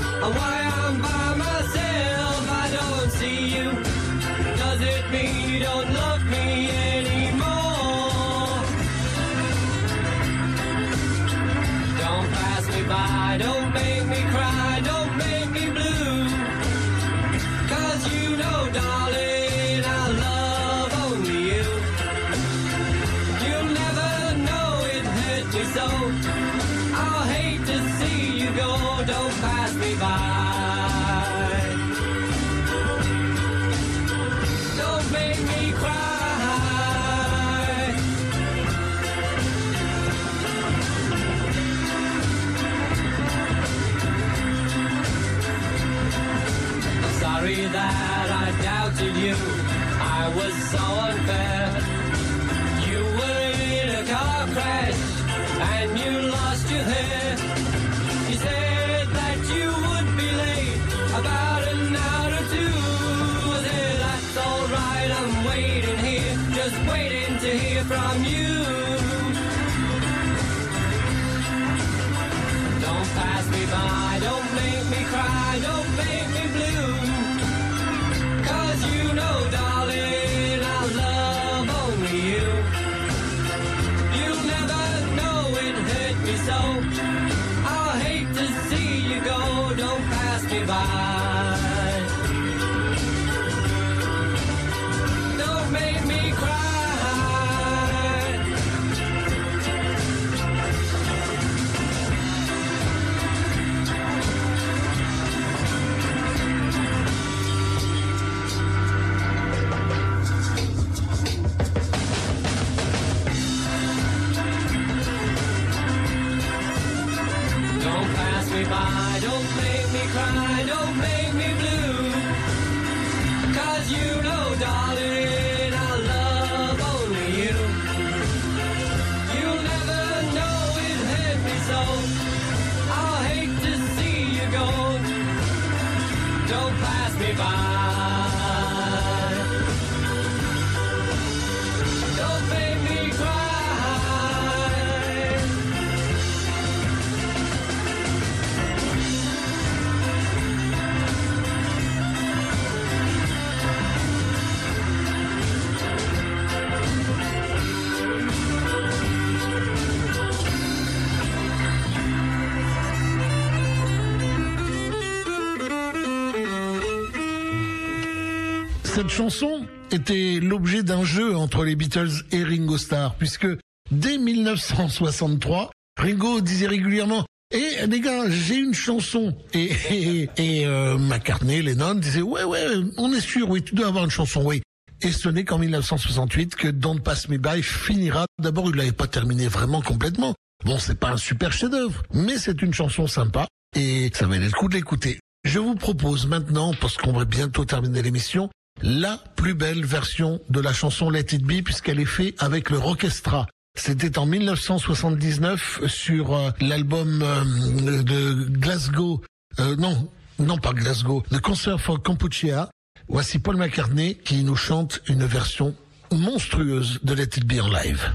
[169.13, 173.45] chanson était l'objet d'un jeu entre les Beatles et Ringo Starr, puisque
[173.91, 175.69] dès 1963,
[176.01, 179.37] Ringo disait régulièrement Eh les gars, j'ai une chanson.
[179.53, 182.65] Et, et, et euh, McCartney, Lennon disaient Ouais, ouais,
[182.97, 184.63] on est sûr, oui, tu dois avoir une chanson, oui.
[185.03, 188.25] Et ce n'est qu'en 1968 que Don't Pass Me By finira.
[188.41, 190.33] D'abord, il l'avait pas terminé vraiment complètement.
[190.65, 193.45] Bon, c'est pas un super chef-d'œuvre, mais c'est une chanson sympa
[193.75, 195.19] et ça valait le coup de l'écouter.
[195.43, 198.49] Je vous propose maintenant, parce qu'on va bientôt terminer l'émission,
[198.81, 202.77] la plus belle version de la chanson Let It Be puisqu'elle est faite avec le
[202.77, 203.47] Rockestra.
[203.75, 209.21] C'était en 1979 sur euh, l'album euh, de Glasgow,
[209.59, 212.69] euh, non, non pas Glasgow, The Concert for Kampuchea.
[213.07, 215.75] Voici Paul McCartney qui nous chante une version
[216.11, 218.11] monstrueuse de Let It Be en live.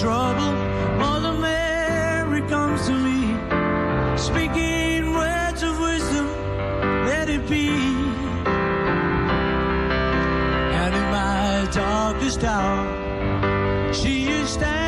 [0.00, 0.52] trouble,
[0.98, 3.34] Mother Mary comes to me,
[4.18, 6.26] speaking words of wisdom,
[7.06, 7.68] let it be.
[10.80, 14.85] And in my darkest hour, she is standing.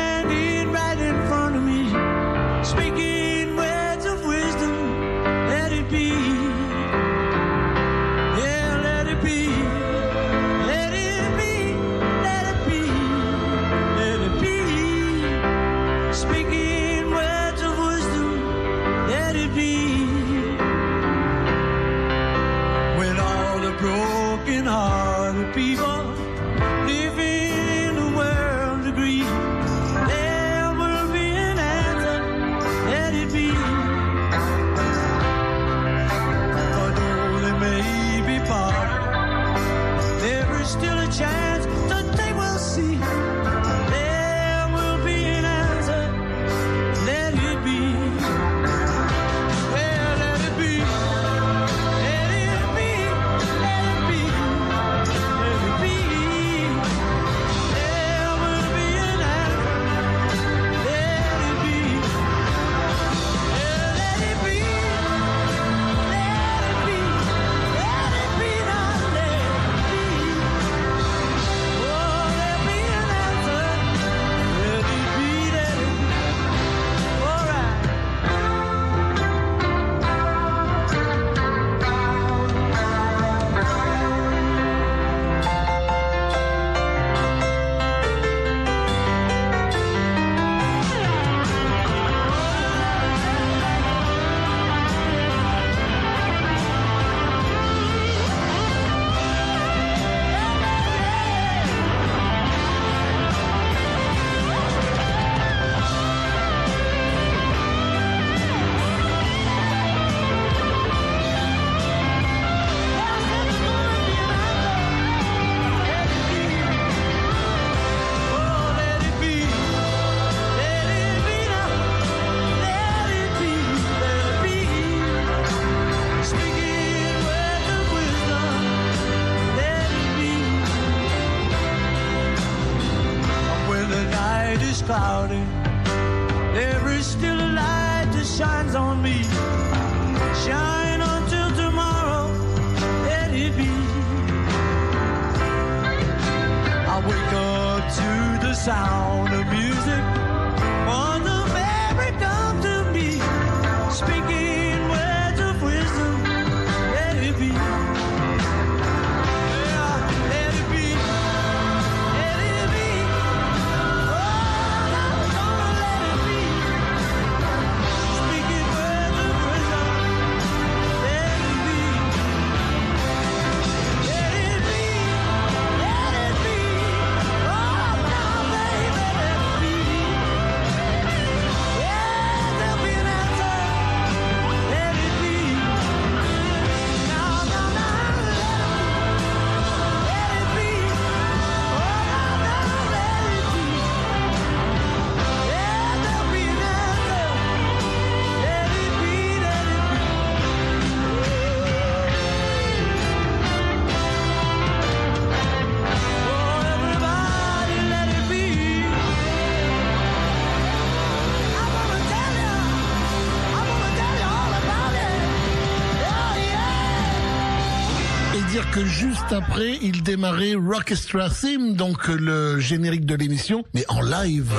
[219.31, 224.51] Après, il démarrait Rockestra Theme, donc euh, le générique de l'émission, mais en live.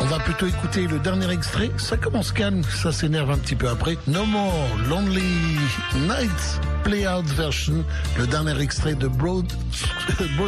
[0.00, 1.70] On va plutôt écouter le dernier extrait.
[1.78, 3.98] Ça commence calme, ça s'énerve un petit peu après.
[4.06, 5.58] No More Lonely
[5.94, 7.84] Nights Playout Version,
[8.16, 9.46] le dernier extrait de Broad,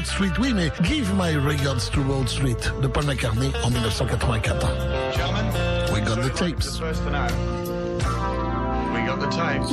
[0.05, 4.69] Street, oui, mais Give My Regards to Broad Street de Paul McCartney en 1984.
[5.93, 6.65] We got the tapes.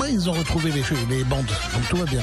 [0.01, 0.83] Mais ils ont retrouvé les,
[1.15, 2.21] les bandes, donc tout va bien.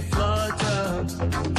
[0.00, 1.57] flutter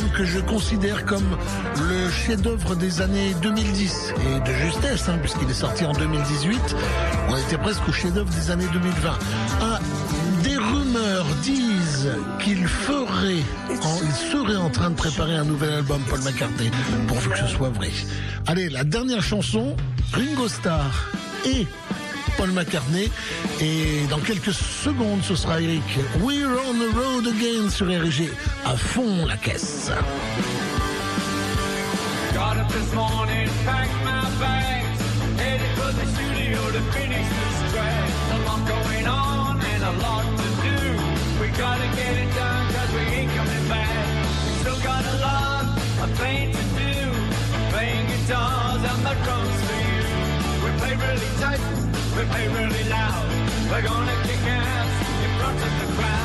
[0.00, 1.36] que je considère comme
[1.76, 6.76] le chef-d'œuvre des années 2010 et de justesse, hein, puisqu'il est sorti en 2018.
[7.28, 9.18] On était presque au chef-d'œuvre des années 2020.
[9.60, 9.80] Ah,
[10.42, 12.10] des rumeurs disent
[12.40, 16.70] qu'il ferait, il serait en train de préparer un nouvel album, Paul McCartney,
[17.06, 17.90] pourvu que ce soit vrai.
[18.46, 19.76] Allez, la dernière chanson,
[20.14, 21.10] Ringo Starr
[21.44, 21.66] et
[22.38, 23.10] Paul McCartney.
[23.60, 25.82] Et dans quelques secondes, ce sera Eric.
[26.22, 28.30] We're on the road again sur RG.
[28.64, 29.90] À fond la caisse.
[32.32, 35.00] Got up this morning, packed my bags,
[35.36, 38.10] headed for the studio to finish this track.
[38.30, 40.78] A lot going on and a lot to do.
[41.40, 44.16] We gotta get it done cause we ain't coming back.
[44.46, 45.64] We still got a lot
[46.02, 47.10] of playing to do.
[47.70, 50.02] Playing guitars and the drums for you.
[50.64, 51.62] We play really tight,
[52.16, 53.26] we play really loud.
[53.70, 54.92] We're gonna kick ass
[55.24, 56.21] in front of the crowd.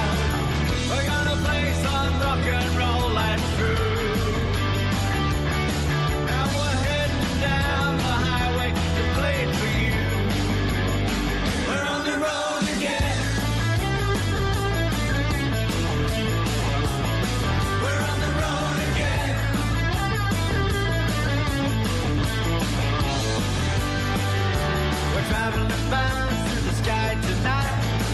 [25.29, 27.73] Traveling fast through the sky tonight.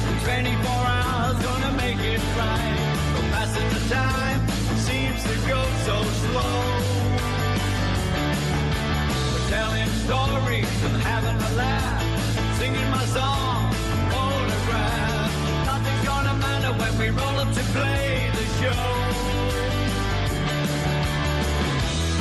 [0.10, 2.73] In 24 hours, gonna make it right.
[3.90, 4.48] Time
[4.78, 6.56] seems to go so slow.
[9.34, 12.02] We're telling stories and having a laugh,
[12.58, 13.74] singing my song,
[14.10, 15.32] photograph.
[15.66, 18.84] Nothing's gonna matter when we roll up to play the show.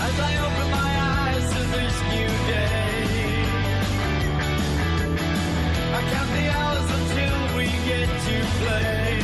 [0.02, 3.46] As I open my eyes to this new day,
[5.94, 9.21] I count the hours until we get to play.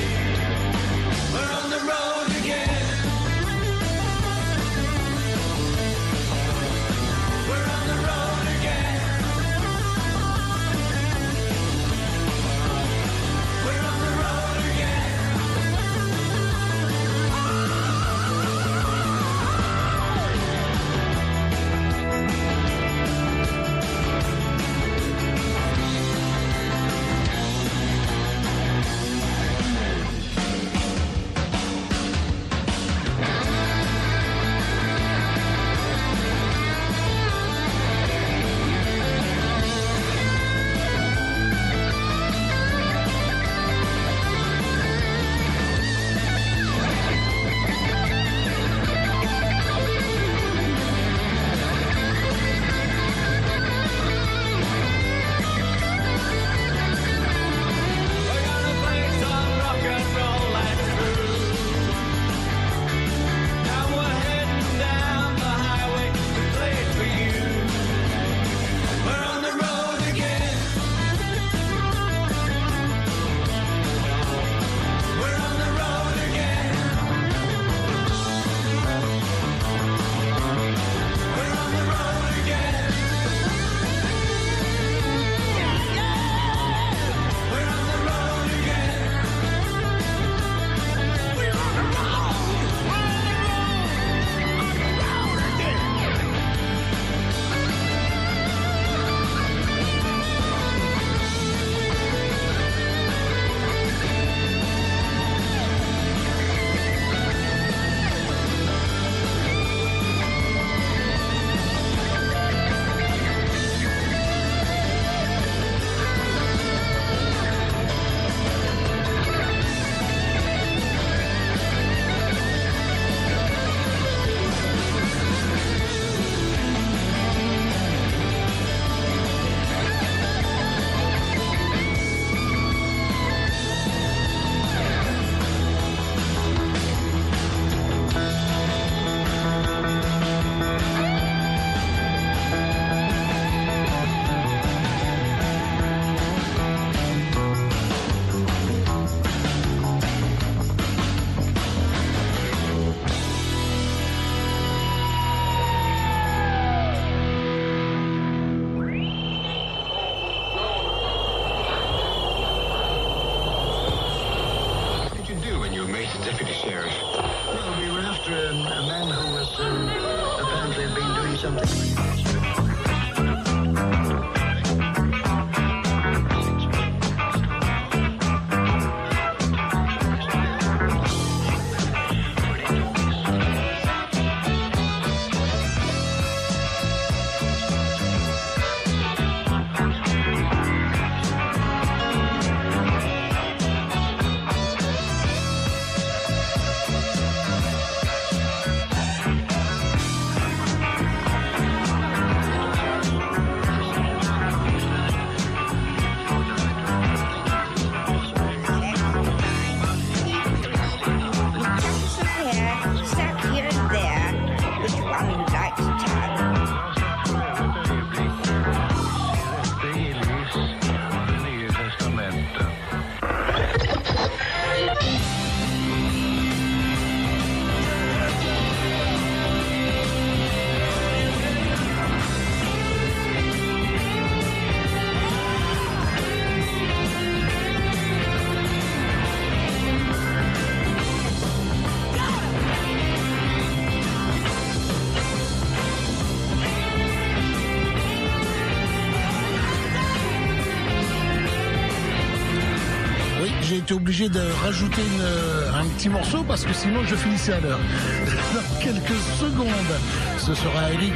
[253.88, 257.78] Été obligé de rajouter euh, un petit morceau parce que sinon je finissais à l'heure.
[258.54, 259.94] Dans quelques secondes,
[260.36, 261.14] ce sera Eric.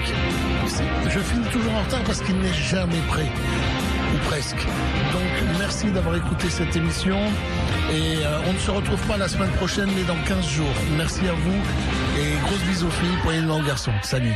[1.10, 3.30] Je finis toujours en retard parce qu'il n'est jamais prêt.
[4.14, 4.56] Ou presque.
[5.12, 7.18] Donc merci d'avoir écouté cette émission.
[7.92, 10.74] Et euh, on ne se retrouve pas la semaine prochaine, mais dans 15 jours.
[10.96, 11.60] Merci à vous.
[12.18, 13.92] Et grosses bisous aux filles, poignée de garçons.
[14.02, 14.34] Salut.